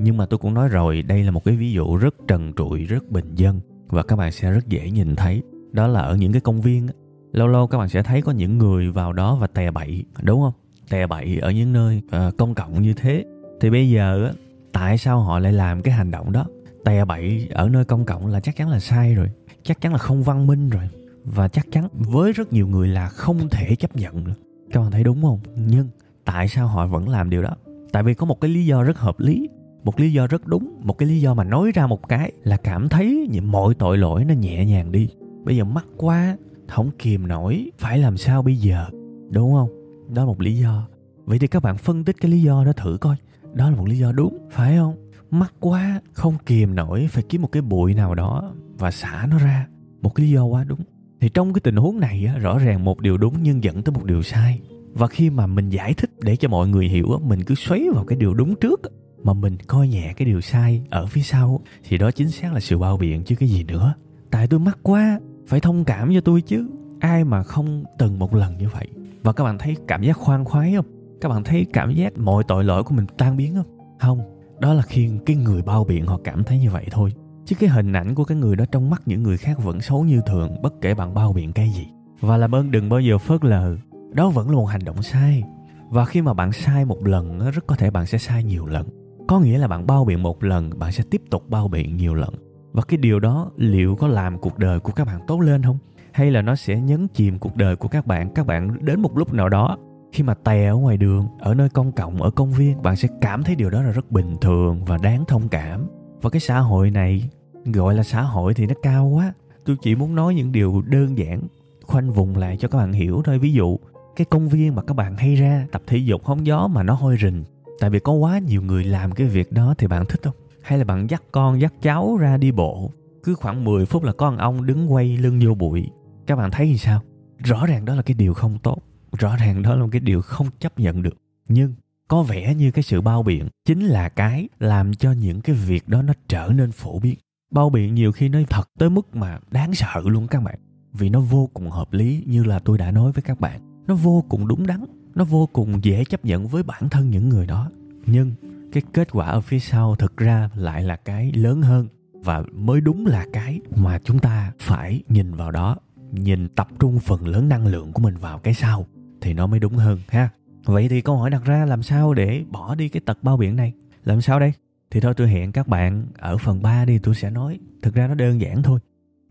nhưng 0.00 0.16
mà 0.16 0.26
tôi 0.26 0.38
cũng 0.38 0.54
nói 0.54 0.68
rồi 0.68 1.02
đây 1.02 1.24
là 1.24 1.30
một 1.30 1.44
cái 1.44 1.56
ví 1.56 1.72
dụ 1.72 1.96
rất 1.96 2.14
trần 2.28 2.52
trụi 2.56 2.84
rất 2.84 3.10
bình 3.10 3.34
dân. 3.34 3.60
Và 3.88 4.02
các 4.02 4.16
bạn 4.16 4.32
sẽ 4.32 4.50
rất 4.50 4.68
dễ 4.68 4.90
nhìn 4.90 5.16
thấy. 5.16 5.42
Đó 5.72 5.86
là 5.86 6.00
ở 6.00 6.16
những 6.16 6.32
cái 6.32 6.40
công 6.40 6.60
viên 6.60 6.88
lâu 7.32 7.48
lâu 7.48 7.66
các 7.66 7.78
bạn 7.78 7.88
sẽ 7.88 8.02
thấy 8.02 8.22
có 8.22 8.32
những 8.32 8.58
người 8.58 8.90
vào 8.90 9.12
đó 9.12 9.36
và 9.36 9.46
tè 9.46 9.70
bậy 9.70 10.04
đúng 10.22 10.40
không? 10.40 10.52
Tè 10.90 11.06
bậy 11.06 11.38
ở 11.38 11.50
những 11.50 11.72
nơi 11.72 12.02
uh, 12.06 12.36
công 12.36 12.54
cộng 12.54 12.82
như 12.82 12.92
thế. 12.94 13.24
Thì 13.60 13.70
bây 13.70 13.90
giờ 13.90 14.32
tại 14.72 14.98
sao 14.98 15.20
họ 15.20 15.38
lại 15.38 15.52
làm 15.52 15.82
cái 15.82 15.94
hành 15.94 16.10
động 16.10 16.32
đó? 16.32 16.46
Tè 16.84 17.04
bậy 17.04 17.48
ở 17.50 17.68
nơi 17.68 17.84
công 17.84 18.04
cộng 18.04 18.26
là 18.26 18.40
chắc 18.40 18.56
chắn 18.56 18.68
là 18.68 18.80
sai 18.80 19.14
rồi. 19.14 19.30
Chắc 19.62 19.80
chắn 19.80 19.92
là 19.92 19.98
không 19.98 20.22
văn 20.22 20.46
minh 20.46 20.70
rồi. 20.70 20.88
Và 21.24 21.48
chắc 21.48 21.66
chắn 21.72 21.88
với 21.92 22.32
rất 22.32 22.52
nhiều 22.52 22.66
người 22.66 22.88
là 22.88 23.08
không 23.08 23.48
thể 23.48 23.74
chấp 23.76 23.96
nhận 23.96 24.24
được. 24.24 24.34
Các 24.72 24.80
bạn 24.80 24.90
thấy 24.90 25.04
đúng 25.04 25.22
không? 25.22 25.40
Nhưng 25.56 25.88
tại 26.24 26.48
sao 26.48 26.66
họ 26.66 26.86
vẫn 26.86 27.08
làm 27.08 27.30
điều 27.30 27.42
đó? 27.42 27.50
Tại 27.92 28.02
vì 28.02 28.14
có 28.14 28.26
một 28.26 28.40
cái 28.40 28.50
lý 28.50 28.66
do 28.66 28.82
rất 28.82 28.98
hợp 28.98 29.20
lý 29.20 29.48
một 29.86 30.00
lý 30.00 30.12
do 30.12 30.26
rất 30.26 30.46
đúng 30.46 30.80
một 30.82 30.98
cái 30.98 31.08
lý 31.08 31.20
do 31.20 31.34
mà 31.34 31.44
nói 31.44 31.72
ra 31.74 31.86
một 31.86 32.08
cái 32.08 32.32
là 32.44 32.56
cảm 32.56 32.88
thấy 32.88 33.28
mọi 33.42 33.74
tội 33.74 33.98
lỗi 33.98 34.24
nó 34.24 34.34
nhẹ 34.34 34.64
nhàng 34.64 34.92
đi. 34.92 35.08
Bây 35.44 35.56
giờ 35.56 35.64
mắc 35.64 35.86
quá 35.96 36.36
không 36.68 36.90
kìm 36.98 37.28
nổi 37.28 37.70
phải 37.78 37.98
làm 37.98 38.16
sao 38.16 38.42
bây 38.42 38.56
giờ? 38.56 38.86
Đúng 39.30 39.52
không? 39.52 39.68
Đó 40.14 40.22
là 40.22 40.26
một 40.26 40.40
lý 40.40 40.58
do. 40.58 40.88
Vậy 41.24 41.38
thì 41.38 41.46
các 41.46 41.62
bạn 41.62 41.76
phân 41.76 42.04
tích 42.04 42.16
cái 42.20 42.30
lý 42.30 42.42
do 42.42 42.64
đó 42.64 42.72
thử 42.72 42.96
coi. 43.00 43.16
Đó 43.54 43.70
là 43.70 43.76
một 43.76 43.88
lý 43.88 43.98
do 43.98 44.12
đúng 44.12 44.38
phải 44.50 44.76
không? 44.76 44.94
Mắc 45.30 45.54
quá 45.60 46.00
không 46.12 46.34
kìm 46.46 46.74
nổi 46.74 47.08
phải 47.10 47.22
kiếm 47.28 47.42
một 47.42 47.52
cái 47.52 47.62
bụi 47.62 47.94
nào 47.94 48.14
đó 48.14 48.54
và 48.78 48.90
xả 48.90 49.26
nó 49.30 49.38
ra. 49.38 49.66
Một 50.02 50.14
cái 50.14 50.26
lý 50.26 50.32
do 50.32 50.44
quá 50.44 50.64
đúng. 50.64 50.80
Thì 51.20 51.28
trong 51.28 51.52
cái 51.52 51.60
tình 51.60 51.76
huống 51.76 52.00
này 52.00 52.26
á, 52.26 52.38
rõ 52.38 52.58
ràng 52.58 52.84
một 52.84 53.00
điều 53.00 53.18
đúng 53.18 53.34
nhưng 53.42 53.64
dẫn 53.64 53.82
tới 53.82 53.92
một 53.92 54.04
điều 54.04 54.22
sai. 54.22 54.60
Và 54.92 55.06
khi 55.06 55.30
mà 55.30 55.46
mình 55.46 55.68
giải 55.68 55.94
thích 55.94 56.10
để 56.20 56.36
cho 56.36 56.48
mọi 56.48 56.68
người 56.68 56.88
hiểu 56.88 57.18
mình 57.22 57.44
cứ 57.44 57.54
xoáy 57.54 57.86
vào 57.94 58.04
cái 58.04 58.18
điều 58.18 58.34
đúng 58.34 58.54
trước 58.60 58.80
mà 59.26 59.32
mình 59.32 59.56
coi 59.66 59.88
nhẹ 59.88 60.12
cái 60.16 60.26
điều 60.26 60.40
sai 60.40 60.82
ở 60.90 61.06
phía 61.06 61.20
sau, 61.20 61.60
thì 61.88 61.98
đó 61.98 62.10
chính 62.10 62.30
xác 62.30 62.52
là 62.52 62.60
sự 62.60 62.78
bao 62.78 62.96
biện 62.96 63.24
chứ 63.24 63.36
cái 63.36 63.48
gì 63.48 63.64
nữa. 63.64 63.94
Tại 64.30 64.46
tôi 64.46 64.60
mắc 64.60 64.78
quá, 64.82 65.20
phải 65.46 65.60
thông 65.60 65.84
cảm 65.84 66.14
cho 66.14 66.20
tôi 66.20 66.40
chứ. 66.40 66.68
Ai 67.00 67.24
mà 67.24 67.42
không 67.42 67.84
từng 67.98 68.18
một 68.18 68.34
lần 68.34 68.58
như 68.58 68.68
vậy? 68.68 68.88
Và 69.22 69.32
các 69.32 69.44
bạn 69.44 69.58
thấy 69.58 69.76
cảm 69.88 70.02
giác 70.02 70.16
khoan 70.16 70.44
khoái 70.44 70.74
không? 70.76 70.86
Các 71.20 71.28
bạn 71.28 71.44
thấy 71.44 71.66
cảm 71.72 71.94
giác 71.94 72.18
mọi 72.18 72.44
tội 72.48 72.64
lỗi 72.64 72.82
của 72.82 72.94
mình 72.94 73.06
tan 73.18 73.36
biến 73.36 73.54
không? 73.54 73.96
Không, 73.98 74.20
đó 74.60 74.74
là 74.74 74.82
khi 74.82 75.10
cái 75.26 75.36
người 75.36 75.62
bao 75.62 75.84
biện 75.84 76.06
họ 76.06 76.20
cảm 76.24 76.44
thấy 76.44 76.58
như 76.58 76.70
vậy 76.70 76.86
thôi. 76.90 77.12
Chứ 77.46 77.56
cái 77.58 77.70
hình 77.70 77.92
ảnh 77.92 78.14
của 78.14 78.24
cái 78.24 78.38
người 78.38 78.56
đó 78.56 78.64
trong 78.72 78.90
mắt 78.90 79.02
những 79.06 79.22
người 79.22 79.36
khác 79.36 79.62
vẫn 79.62 79.80
xấu 79.80 80.04
như 80.04 80.20
thường, 80.26 80.62
bất 80.62 80.80
kể 80.80 80.94
bạn 80.94 81.14
bao 81.14 81.32
biện 81.32 81.52
cái 81.52 81.70
gì. 81.70 81.86
Và 82.20 82.36
làm 82.36 82.54
ơn 82.54 82.70
đừng 82.70 82.88
bao 82.88 83.00
giờ 83.00 83.18
phớt 83.18 83.44
lờ. 83.44 83.76
Đó 84.12 84.28
vẫn 84.28 84.50
là 84.50 84.56
một 84.56 84.66
hành 84.66 84.84
động 84.84 85.02
sai. 85.02 85.42
Và 85.88 86.04
khi 86.04 86.22
mà 86.22 86.34
bạn 86.34 86.52
sai 86.52 86.84
một 86.84 87.06
lần 87.06 87.50
rất 87.50 87.66
có 87.66 87.76
thể 87.76 87.90
bạn 87.90 88.06
sẽ 88.06 88.18
sai 88.18 88.44
nhiều 88.44 88.66
lần 88.66 88.86
có 89.28 89.40
nghĩa 89.40 89.58
là 89.58 89.68
bạn 89.68 89.86
bao 89.86 90.04
biện 90.04 90.22
một 90.22 90.44
lần, 90.44 90.70
bạn 90.78 90.92
sẽ 90.92 91.04
tiếp 91.10 91.22
tục 91.30 91.42
bao 91.48 91.68
biện 91.68 91.96
nhiều 91.96 92.14
lần. 92.14 92.34
Và 92.72 92.82
cái 92.88 92.96
điều 92.96 93.20
đó 93.20 93.50
liệu 93.56 93.96
có 93.96 94.08
làm 94.08 94.38
cuộc 94.38 94.58
đời 94.58 94.80
của 94.80 94.92
các 94.92 95.06
bạn 95.06 95.20
tốt 95.26 95.40
lên 95.40 95.62
không? 95.62 95.78
Hay 96.12 96.30
là 96.30 96.42
nó 96.42 96.54
sẽ 96.54 96.80
nhấn 96.80 97.08
chìm 97.08 97.38
cuộc 97.38 97.56
đời 97.56 97.76
của 97.76 97.88
các 97.88 98.06
bạn 98.06 98.34
các 98.34 98.46
bạn 98.46 98.84
đến 98.84 99.00
một 99.00 99.18
lúc 99.18 99.32
nào 99.32 99.48
đó, 99.48 99.78
khi 100.12 100.22
mà 100.22 100.34
tè 100.34 100.66
ở 100.66 100.76
ngoài 100.76 100.96
đường, 100.96 101.26
ở 101.40 101.54
nơi 101.54 101.68
công 101.68 101.92
cộng, 101.92 102.22
ở 102.22 102.30
công 102.30 102.52
viên, 102.52 102.82
bạn 102.82 102.96
sẽ 102.96 103.08
cảm 103.20 103.42
thấy 103.42 103.54
điều 103.54 103.70
đó 103.70 103.82
là 103.82 103.90
rất 103.90 104.10
bình 104.10 104.36
thường 104.40 104.84
và 104.84 104.98
đáng 105.02 105.24
thông 105.24 105.48
cảm. 105.48 105.86
Và 106.22 106.30
cái 106.30 106.40
xã 106.40 106.58
hội 106.58 106.90
này, 106.90 107.30
gọi 107.64 107.94
là 107.94 108.02
xã 108.02 108.22
hội 108.22 108.54
thì 108.54 108.66
nó 108.66 108.74
cao 108.82 109.06
quá. 109.06 109.32
Tôi 109.64 109.76
chỉ 109.82 109.94
muốn 109.94 110.14
nói 110.14 110.34
những 110.34 110.52
điều 110.52 110.82
đơn 110.86 111.18
giản, 111.18 111.42
khoanh 111.82 112.10
vùng 112.10 112.36
lại 112.36 112.56
cho 112.56 112.68
các 112.68 112.78
bạn 112.78 112.92
hiểu 112.92 113.22
thôi. 113.24 113.38
Ví 113.38 113.52
dụ, 113.52 113.78
cái 114.16 114.24
công 114.24 114.48
viên 114.48 114.74
mà 114.74 114.82
các 114.82 114.94
bạn 114.94 115.16
hay 115.16 115.34
ra, 115.34 115.66
tập 115.72 115.82
thể 115.86 115.96
dục, 115.96 116.24
hóng 116.24 116.46
gió 116.46 116.68
mà 116.68 116.82
nó 116.82 116.94
hôi 116.94 117.16
rình 117.22 117.44
tại 117.80 117.90
vì 117.90 117.98
có 117.98 118.12
quá 118.12 118.38
nhiều 118.38 118.62
người 118.62 118.84
làm 118.84 119.12
cái 119.12 119.26
việc 119.26 119.52
đó 119.52 119.74
thì 119.78 119.86
bạn 119.86 120.06
thích 120.06 120.20
không? 120.22 120.34
Hay 120.62 120.78
là 120.78 120.84
bạn 120.84 121.10
dắt 121.10 121.22
con, 121.32 121.60
dắt 121.60 121.74
cháu 121.82 122.16
ra 122.16 122.36
đi 122.36 122.52
bộ, 122.52 122.90
cứ 123.24 123.34
khoảng 123.34 123.64
10 123.64 123.86
phút 123.86 124.02
là 124.02 124.12
con 124.12 124.38
ông 124.38 124.66
đứng 124.66 124.92
quay 124.92 125.16
lưng 125.16 125.40
vô 125.44 125.54
bụi. 125.54 125.90
Các 126.26 126.36
bạn 126.36 126.50
thấy 126.50 126.66
thì 126.66 126.78
sao? 126.78 127.00
Rõ 127.38 127.66
ràng 127.66 127.84
đó 127.84 127.94
là 127.94 128.02
cái 128.02 128.14
điều 128.14 128.34
không 128.34 128.58
tốt, 128.62 128.78
rõ 129.18 129.36
ràng 129.36 129.62
đó 129.62 129.74
là 129.74 129.82
một 129.82 129.88
cái 129.92 130.00
điều 130.00 130.22
không 130.22 130.46
chấp 130.60 130.78
nhận 130.78 131.02
được. 131.02 131.16
Nhưng 131.48 131.74
có 132.08 132.22
vẻ 132.22 132.54
như 132.54 132.70
cái 132.70 132.82
sự 132.82 133.00
bao 133.00 133.22
biện 133.22 133.48
chính 133.64 133.80
là 133.80 134.08
cái 134.08 134.48
làm 134.58 134.94
cho 134.94 135.12
những 135.12 135.40
cái 135.40 135.56
việc 135.56 135.88
đó 135.88 136.02
nó 136.02 136.12
trở 136.28 136.48
nên 136.54 136.72
phổ 136.72 136.98
biến. 136.98 137.14
Bao 137.50 137.70
biện 137.70 137.94
nhiều 137.94 138.12
khi 138.12 138.28
nó 138.28 138.38
thật 138.50 138.68
tới 138.78 138.90
mức 138.90 139.16
mà 139.16 139.38
đáng 139.50 139.74
sợ 139.74 140.00
luôn 140.04 140.26
các 140.26 140.42
bạn. 140.42 140.58
Vì 140.92 141.08
nó 141.08 141.20
vô 141.20 141.50
cùng 141.54 141.70
hợp 141.70 141.92
lý 141.92 142.24
như 142.26 142.44
là 142.44 142.58
tôi 142.58 142.78
đã 142.78 142.90
nói 142.90 143.12
với 143.12 143.22
các 143.22 143.40
bạn. 143.40 143.84
Nó 143.86 143.94
vô 143.94 144.24
cùng 144.28 144.48
đúng 144.48 144.66
đắn 144.66 144.84
nó 145.16 145.24
vô 145.24 145.48
cùng 145.52 145.84
dễ 145.84 146.04
chấp 146.04 146.24
nhận 146.24 146.46
với 146.46 146.62
bản 146.62 146.88
thân 146.88 147.10
những 147.10 147.28
người 147.28 147.46
đó. 147.46 147.70
Nhưng 148.06 148.32
cái 148.72 148.82
kết 148.92 149.08
quả 149.12 149.26
ở 149.26 149.40
phía 149.40 149.58
sau 149.58 149.96
thực 149.96 150.16
ra 150.16 150.50
lại 150.54 150.82
là 150.82 150.96
cái 150.96 151.32
lớn 151.32 151.62
hơn 151.62 151.88
và 152.12 152.42
mới 152.52 152.80
đúng 152.80 153.06
là 153.06 153.26
cái 153.32 153.60
mà 153.76 153.98
chúng 154.04 154.18
ta 154.18 154.52
phải 154.58 155.02
nhìn 155.08 155.34
vào 155.34 155.50
đó, 155.50 155.76
nhìn 156.12 156.48
tập 156.48 156.68
trung 156.78 156.98
phần 156.98 157.26
lớn 157.26 157.48
năng 157.48 157.66
lượng 157.66 157.92
của 157.92 158.02
mình 158.02 158.16
vào 158.16 158.38
cái 158.38 158.54
sau 158.54 158.86
thì 159.20 159.34
nó 159.34 159.46
mới 159.46 159.60
đúng 159.60 159.74
hơn, 159.74 159.98
ha? 160.08 160.28
Vậy 160.64 160.88
thì 160.88 161.00
câu 161.00 161.16
hỏi 161.16 161.30
đặt 161.30 161.44
ra 161.44 161.64
làm 161.64 161.82
sao 161.82 162.14
để 162.14 162.44
bỏ 162.50 162.74
đi 162.74 162.88
cái 162.88 163.00
tật 163.06 163.22
bao 163.22 163.36
biện 163.36 163.56
này? 163.56 163.72
Làm 164.04 164.20
sao 164.20 164.40
đây? 164.40 164.52
Thì 164.90 165.00
thôi, 165.00 165.14
tôi 165.16 165.28
hẹn 165.28 165.52
các 165.52 165.68
bạn 165.68 166.06
ở 166.18 166.36
phần 166.36 166.62
3 166.62 166.84
đi, 166.84 166.98
tôi 166.98 167.14
sẽ 167.14 167.30
nói. 167.30 167.58
Thực 167.82 167.94
ra 167.94 168.06
nó 168.06 168.14
đơn 168.14 168.40
giản 168.40 168.62
thôi. 168.62 168.80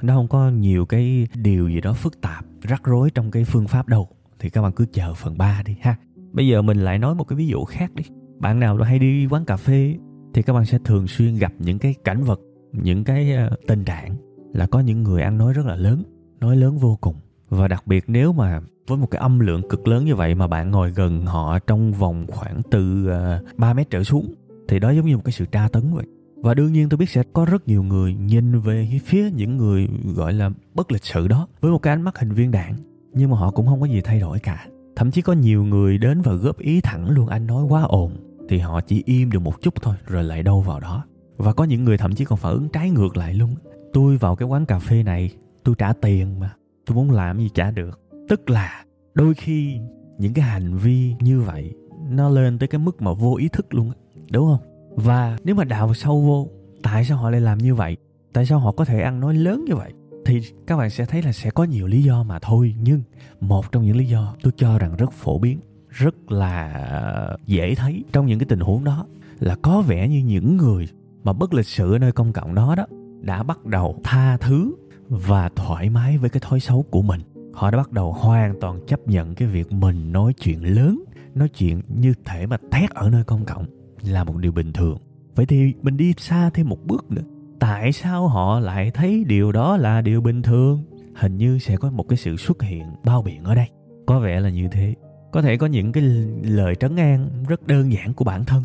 Nó 0.02 0.16
không 0.16 0.28
có 0.28 0.50
nhiều 0.50 0.86
cái 0.86 1.28
điều 1.34 1.70
gì 1.70 1.82
đó 1.82 1.94
phức 1.94 2.22
tạp, 2.22 2.46
rắc 2.62 2.84
rối 2.84 3.12
trong 3.12 3.32
cái 3.32 3.46
phương 3.46 3.68
pháp 3.68 3.88
đâu 3.88 4.10
thì 4.46 4.50
các 4.50 4.62
bạn 4.62 4.72
cứ 4.72 4.86
chờ 4.94 5.14
phần 5.14 5.38
3 5.38 5.62
đi 5.66 5.78
ha. 5.82 5.96
Bây 6.32 6.48
giờ 6.48 6.62
mình 6.62 6.78
lại 6.78 7.00
nói 7.00 7.16
một 7.16 7.24
cái 7.24 7.38
ví 7.38 7.48
dụ 7.48 7.64
khác 7.64 7.92
đi. 7.96 8.04
Bạn 8.40 8.60
nào 8.60 8.78
hay 8.78 9.00
đi 9.00 9.28
quán 9.28 9.46
cà 9.46 9.58
phê 9.58 9.96
thì 10.34 10.42
các 10.42 10.54
bạn 10.54 10.66
sẽ 10.66 10.78
thường 10.86 11.08
xuyên 11.08 11.36
gặp 11.36 11.54
những 11.60 11.80
cái 11.80 11.96
cảnh 12.04 12.24
vật, 12.24 12.40
những 12.72 13.04
cái 13.04 13.34
ờ, 13.34 13.50
tình 13.68 13.84
trạng 13.84 14.16
là 14.54 14.68
có 14.68 14.80
những 14.80 15.04
người 15.04 15.22
ăn 15.22 15.38
nói 15.38 15.54
rất 15.54 15.66
là 15.66 15.76
lớn, 15.76 16.04
nói 16.40 16.56
lớn 16.56 16.78
vô 16.78 16.98
cùng. 17.02 17.16
Và 17.50 17.68
đặc 17.68 17.88
biệt 17.88 18.04
nếu 18.08 18.34
mà 18.34 18.62
với 18.88 18.98
một 18.98 19.08
cái 19.12 19.20
âm 19.20 19.40
lượng 19.40 19.70
cực 19.70 19.88
lớn 19.88 20.06
như 20.06 20.16
vậy 20.16 20.36
mà 20.36 20.48
bạn 20.48 20.72
ngồi 20.72 20.92
gần 20.92 21.26
họ 21.26 21.60
trong 21.60 21.92
vòng 21.92 22.26
khoảng 22.28 22.62
từ 22.72 23.08
ờ, 23.08 23.44
3 23.58 23.74
mét 23.74 23.90
trở 23.90 24.04
xuống, 24.04 24.34
thì 24.68 24.80
đó 24.80 24.90
giống 24.90 25.06
như 25.06 25.16
một 25.16 25.24
cái 25.26 25.32
sự 25.32 25.46
tra 25.46 25.68
tấn 25.68 25.94
vậy. 25.94 26.06
Và 26.36 26.54
đương 26.54 26.74
nhiên 26.74 26.90
tôi 26.90 26.98
biết 26.98 27.10
sẽ 27.10 27.24
có 27.34 27.46
rất 27.46 27.68
nhiều 27.68 27.84
người 27.84 28.16
nhìn 28.16 28.60
về 28.60 29.00
phía 29.06 29.30
những 29.32 29.58
người, 29.58 29.88
gọi 30.16 30.34
là, 30.34 30.50
bất 30.74 30.92
lịch 30.92 31.06
sự 31.06 31.28
đó, 31.28 31.48
với 31.62 31.72
một 31.72 31.80
cái 31.80 31.94
ánh 31.94 32.02
mắt 32.02 32.18
hình 32.18 32.32
viên 32.32 32.52
đạn 32.52 32.76
nhưng 33.16 33.30
mà 33.30 33.38
họ 33.38 33.52
cũng 33.52 33.68
không 33.68 33.82
có 33.82 33.86
gì 33.86 34.02
thay 34.02 34.20
đổi 34.20 34.40
cả. 34.40 34.68
Thậm 34.96 35.12
chí 35.12 35.22
có 35.22 35.34
nhiều 35.34 35.64
người 35.64 35.98
đến 35.98 36.22
và 36.22 36.34
góp 36.34 36.58
ý 36.58 36.82
thẳng 36.82 37.10
luôn, 37.10 37.28
anh 37.28 37.48
nói 37.48 37.64
quá 37.64 37.82
ồn, 37.82 38.12
thì 38.50 38.60
họ 38.60 38.82
chỉ 38.82 39.04
im 39.06 39.32
được 39.32 39.40
một 39.40 39.62
chút 39.62 39.74
thôi, 39.82 39.96
rồi 40.08 40.24
lại 40.24 40.44
đâu 40.44 40.62
vào 40.62 40.80
đó. 40.80 41.06
Và 41.38 41.54
có 41.54 41.64
những 41.64 41.84
người 41.84 41.98
thậm 41.98 42.16
chí 42.16 42.26
còn 42.26 42.40
phản 42.40 42.54
ứng 42.54 42.70
trái 42.70 42.90
ngược 42.90 43.18
lại 43.18 43.34
luôn. 43.34 43.56
Tôi 43.94 44.18
vào 44.18 44.36
cái 44.36 44.48
quán 44.48 44.66
cà 44.66 44.80
phê 44.80 45.04
này, 45.04 45.32
tôi 45.64 45.76
trả 45.78 45.94
tiền 45.94 46.40
mà, 46.40 46.54
tôi 46.86 46.96
muốn 46.96 47.12
làm 47.12 47.38
gì 47.38 47.50
trả 47.54 47.72
được. 47.72 48.00
Tức 48.30 48.50
là 48.50 48.84
đôi 49.14 49.34
khi 49.34 49.80
những 50.18 50.34
cái 50.34 50.46
hành 50.46 50.78
vi 50.78 51.16
như 51.20 51.42
vậy, 51.42 51.74
nó 52.10 52.30
lên 52.30 52.60
tới 52.60 52.68
cái 52.68 52.80
mức 52.80 53.02
mà 53.02 53.14
vô 53.14 53.36
ý 53.36 53.50
thức 53.50 53.74
luôn 53.74 53.92
đúng 54.32 54.46
không? 54.46 54.92
Và 54.96 55.38
nếu 55.44 55.56
mà 55.56 55.64
đào 55.64 55.94
sâu 55.94 56.22
vô, 56.22 56.48
tại 56.84 57.06
sao 57.06 57.18
họ 57.18 57.30
lại 57.30 57.42
làm 57.42 57.58
như 57.58 57.76
vậy? 57.76 57.98
Tại 58.34 58.46
sao 58.46 58.60
họ 58.60 58.72
có 58.72 58.86
thể 58.86 59.02
ăn 59.02 59.20
nói 59.20 59.34
lớn 59.34 59.66
như 59.68 59.76
vậy? 59.76 59.94
Thì 60.26 60.42
các 60.68 60.78
bạn 60.78 60.90
sẽ 60.90 61.06
thấy 61.06 61.22
là 61.22 61.32
sẽ 61.32 61.50
có 61.50 61.64
nhiều 61.64 61.88
lý 61.88 62.04
do 62.04 62.24
mà 62.24 62.40
thôi, 62.40 62.76
nhưng 62.82 63.02
một 63.40 63.72
trong 63.72 63.86
những 63.86 63.98
lý 63.98 64.06
do 64.06 64.36
tôi 64.44 64.54
cho 64.58 64.78
rằng 64.78 64.96
rất 64.96 65.12
phổ 65.12 65.40
biến, 65.40 65.60
rất 65.90 66.32
là 66.32 67.38
dễ 67.46 67.76
thấy 67.76 68.04
trong 68.12 68.26
những 68.26 68.40
cái 68.40 68.46
tình 68.46 68.60
huống 68.60 68.84
đó 68.84 69.06
là 69.40 69.56
có 69.56 69.82
vẻ 69.82 70.08
như 70.08 70.20
những 70.20 70.58
người 70.58 70.88
mà 71.24 71.34
bất 71.34 71.54
lịch 71.54 71.66
sự 71.66 71.94
ở 71.94 72.00
nơi 72.00 72.12
công 72.12 72.34
cộng 72.34 72.56
đó 72.56 72.76
đó 72.76 72.86
đã 73.22 73.44
bắt 73.44 73.66
đầu 73.66 74.00
tha 74.04 74.38
thứ 74.38 74.76
và 75.10 75.50
thoải 75.56 75.90
mái 75.90 76.18
với 76.18 76.30
cái 76.30 76.42
thói 76.46 76.60
xấu 76.60 76.82
của 76.82 77.02
mình. 77.02 77.22
Họ 77.54 77.72
đã 77.72 77.78
bắt 77.78 77.92
đầu 77.92 78.12
hoàn 78.12 78.60
toàn 78.62 78.80
chấp 78.88 79.08
nhận 79.08 79.36
cái 79.36 79.48
việc 79.48 79.72
mình 79.72 80.12
nói 80.12 80.34
chuyện 80.34 80.64
lớn, 80.64 81.04
nói 81.36 81.50
chuyện 81.50 81.82
như 81.88 82.14
thể 82.26 82.46
mà 82.46 82.58
thét 82.72 82.90
ở 82.90 83.10
nơi 83.10 83.24
công 83.24 83.46
cộng 83.46 83.66
là 84.04 84.24
một 84.24 84.38
điều 84.38 84.52
bình 84.52 84.74
thường. 84.74 84.98
Vậy 85.36 85.46
thì 85.46 85.74
mình 85.82 85.98
đi 85.98 86.14
xa 86.18 86.50
thêm 86.50 86.70
một 86.70 86.86
bước 86.86 87.12
nữa 87.12 87.22
tại 87.60 87.92
sao 87.92 88.28
họ 88.28 88.60
lại 88.60 88.92
thấy 88.92 89.24
điều 89.28 89.52
đó 89.52 89.78
là 89.78 90.02
điều 90.02 90.22
bình 90.22 90.42
thường? 90.42 90.84
Hình 91.16 91.38
như 91.38 91.60
sẽ 91.60 91.78
có 91.78 91.92
một 91.92 92.04
cái 92.10 92.18
sự 92.18 92.38
xuất 92.38 92.62
hiện 92.62 92.84
bao 93.04 93.22
biện 93.22 93.44
ở 93.44 93.56
đây. 93.56 93.68
Có 94.06 94.20
vẻ 94.20 94.40
là 94.40 94.50
như 94.50 94.68
thế. 94.72 94.96
Có 95.32 95.42
thể 95.42 95.58
có 95.58 95.68
những 95.68 95.92
cái 95.92 96.04
lời 96.44 96.76
trấn 96.76 96.96
an 96.96 97.30
rất 97.48 97.68
đơn 97.68 97.94
giản 97.94 98.14
của 98.14 98.26
bản 98.26 98.46
thân. 98.46 98.64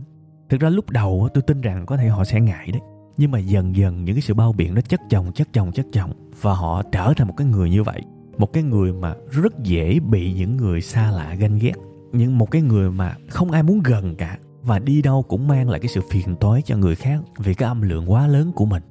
Thực 0.48 0.60
ra 0.60 0.68
lúc 0.68 0.90
đầu 0.90 1.28
tôi 1.34 1.42
tin 1.42 1.60
rằng 1.60 1.86
có 1.86 1.96
thể 1.96 2.08
họ 2.08 2.24
sẽ 2.24 2.40
ngại 2.40 2.68
đấy. 2.72 2.80
Nhưng 3.16 3.30
mà 3.30 3.38
dần 3.38 3.76
dần 3.76 4.04
những 4.04 4.14
cái 4.14 4.22
sự 4.22 4.34
bao 4.34 4.52
biện 4.52 4.74
nó 4.74 4.80
chất 4.80 5.00
chồng 5.10 5.32
chất 5.32 5.48
chồng 5.52 5.72
chất 5.72 5.86
chồng 5.92 6.12
và 6.40 6.54
họ 6.54 6.82
trở 6.82 7.12
thành 7.16 7.28
một 7.28 7.34
cái 7.36 7.46
người 7.46 7.70
như 7.70 7.82
vậy. 7.82 8.02
Một 8.38 8.52
cái 8.52 8.62
người 8.62 8.92
mà 8.92 9.14
rất 9.30 9.52
dễ 9.62 9.98
bị 10.00 10.32
những 10.32 10.56
người 10.56 10.80
xa 10.80 11.10
lạ 11.10 11.34
ganh 11.34 11.58
ghét. 11.58 11.74
Nhưng 12.12 12.38
một 12.38 12.50
cái 12.50 12.62
người 12.62 12.90
mà 12.90 13.16
không 13.28 13.50
ai 13.50 13.62
muốn 13.62 13.80
gần 13.82 14.16
cả 14.16 14.38
và 14.70 14.78
đi 14.78 15.02
đâu 15.02 15.22
cũng 15.22 15.48
mang 15.48 15.70
lại 15.70 15.80
cái 15.80 15.88
sự 15.88 16.00
phiền 16.10 16.36
toái 16.36 16.62
cho 16.62 16.76
người 16.76 16.94
khác 16.94 17.20
vì 17.38 17.54
cái 17.54 17.68
âm 17.68 17.82
lượng 17.82 18.10
quá 18.10 18.26
lớn 18.26 18.52
của 18.52 18.66
mình. 18.66 18.82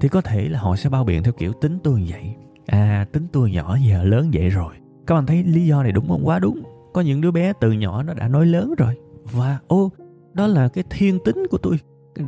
Thì 0.00 0.08
có 0.08 0.20
thể 0.20 0.48
là 0.48 0.58
họ 0.58 0.76
sẽ 0.76 0.90
bao 0.90 1.04
biện 1.04 1.22
theo 1.22 1.32
kiểu 1.32 1.52
tính 1.52 1.78
tôi 1.84 2.00
như 2.00 2.06
vậy. 2.10 2.34
À 2.66 3.06
tính 3.12 3.26
tôi 3.32 3.50
nhỏ 3.50 3.76
giờ 3.88 4.04
lớn 4.04 4.30
vậy 4.32 4.50
rồi. 4.50 4.74
Các 5.06 5.14
bạn 5.14 5.26
thấy 5.26 5.44
lý 5.44 5.66
do 5.66 5.82
này 5.82 5.92
đúng 5.92 6.08
không? 6.08 6.20
Quá 6.24 6.38
đúng. 6.38 6.62
Có 6.92 7.00
những 7.00 7.20
đứa 7.20 7.30
bé 7.30 7.52
từ 7.60 7.72
nhỏ 7.72 8.02
nó 8.02 8.14
đã 8.14 8.28
nói 8.28 8.46
lớn 8.46 8.74
rồi. 8.78 8.94
Và, 9.32 9.58
ô, 9.66 9.90
đó 10.32 10.46
là 10.46 10.68
cái 10.68 10.84
thiên 10.90 11.18
tính 11.24 11.46
của 11.50 11.58
tôi. 11.58 11.78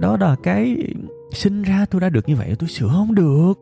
Đó 0.01 0.17
là 0.21 0.37
cái 0.43 0.77
sinh 1.33 1.63
ra 1.63 1.87
tôi 1.91 2.01
đã 2.01 2.09
được 2.09 2.29
như 2.29 2.37
vậy, 2.37 2.55
tôi 2.59 2.69
sửa 2.69 2.89
không 2.89 3.15
được. 3.15 3.53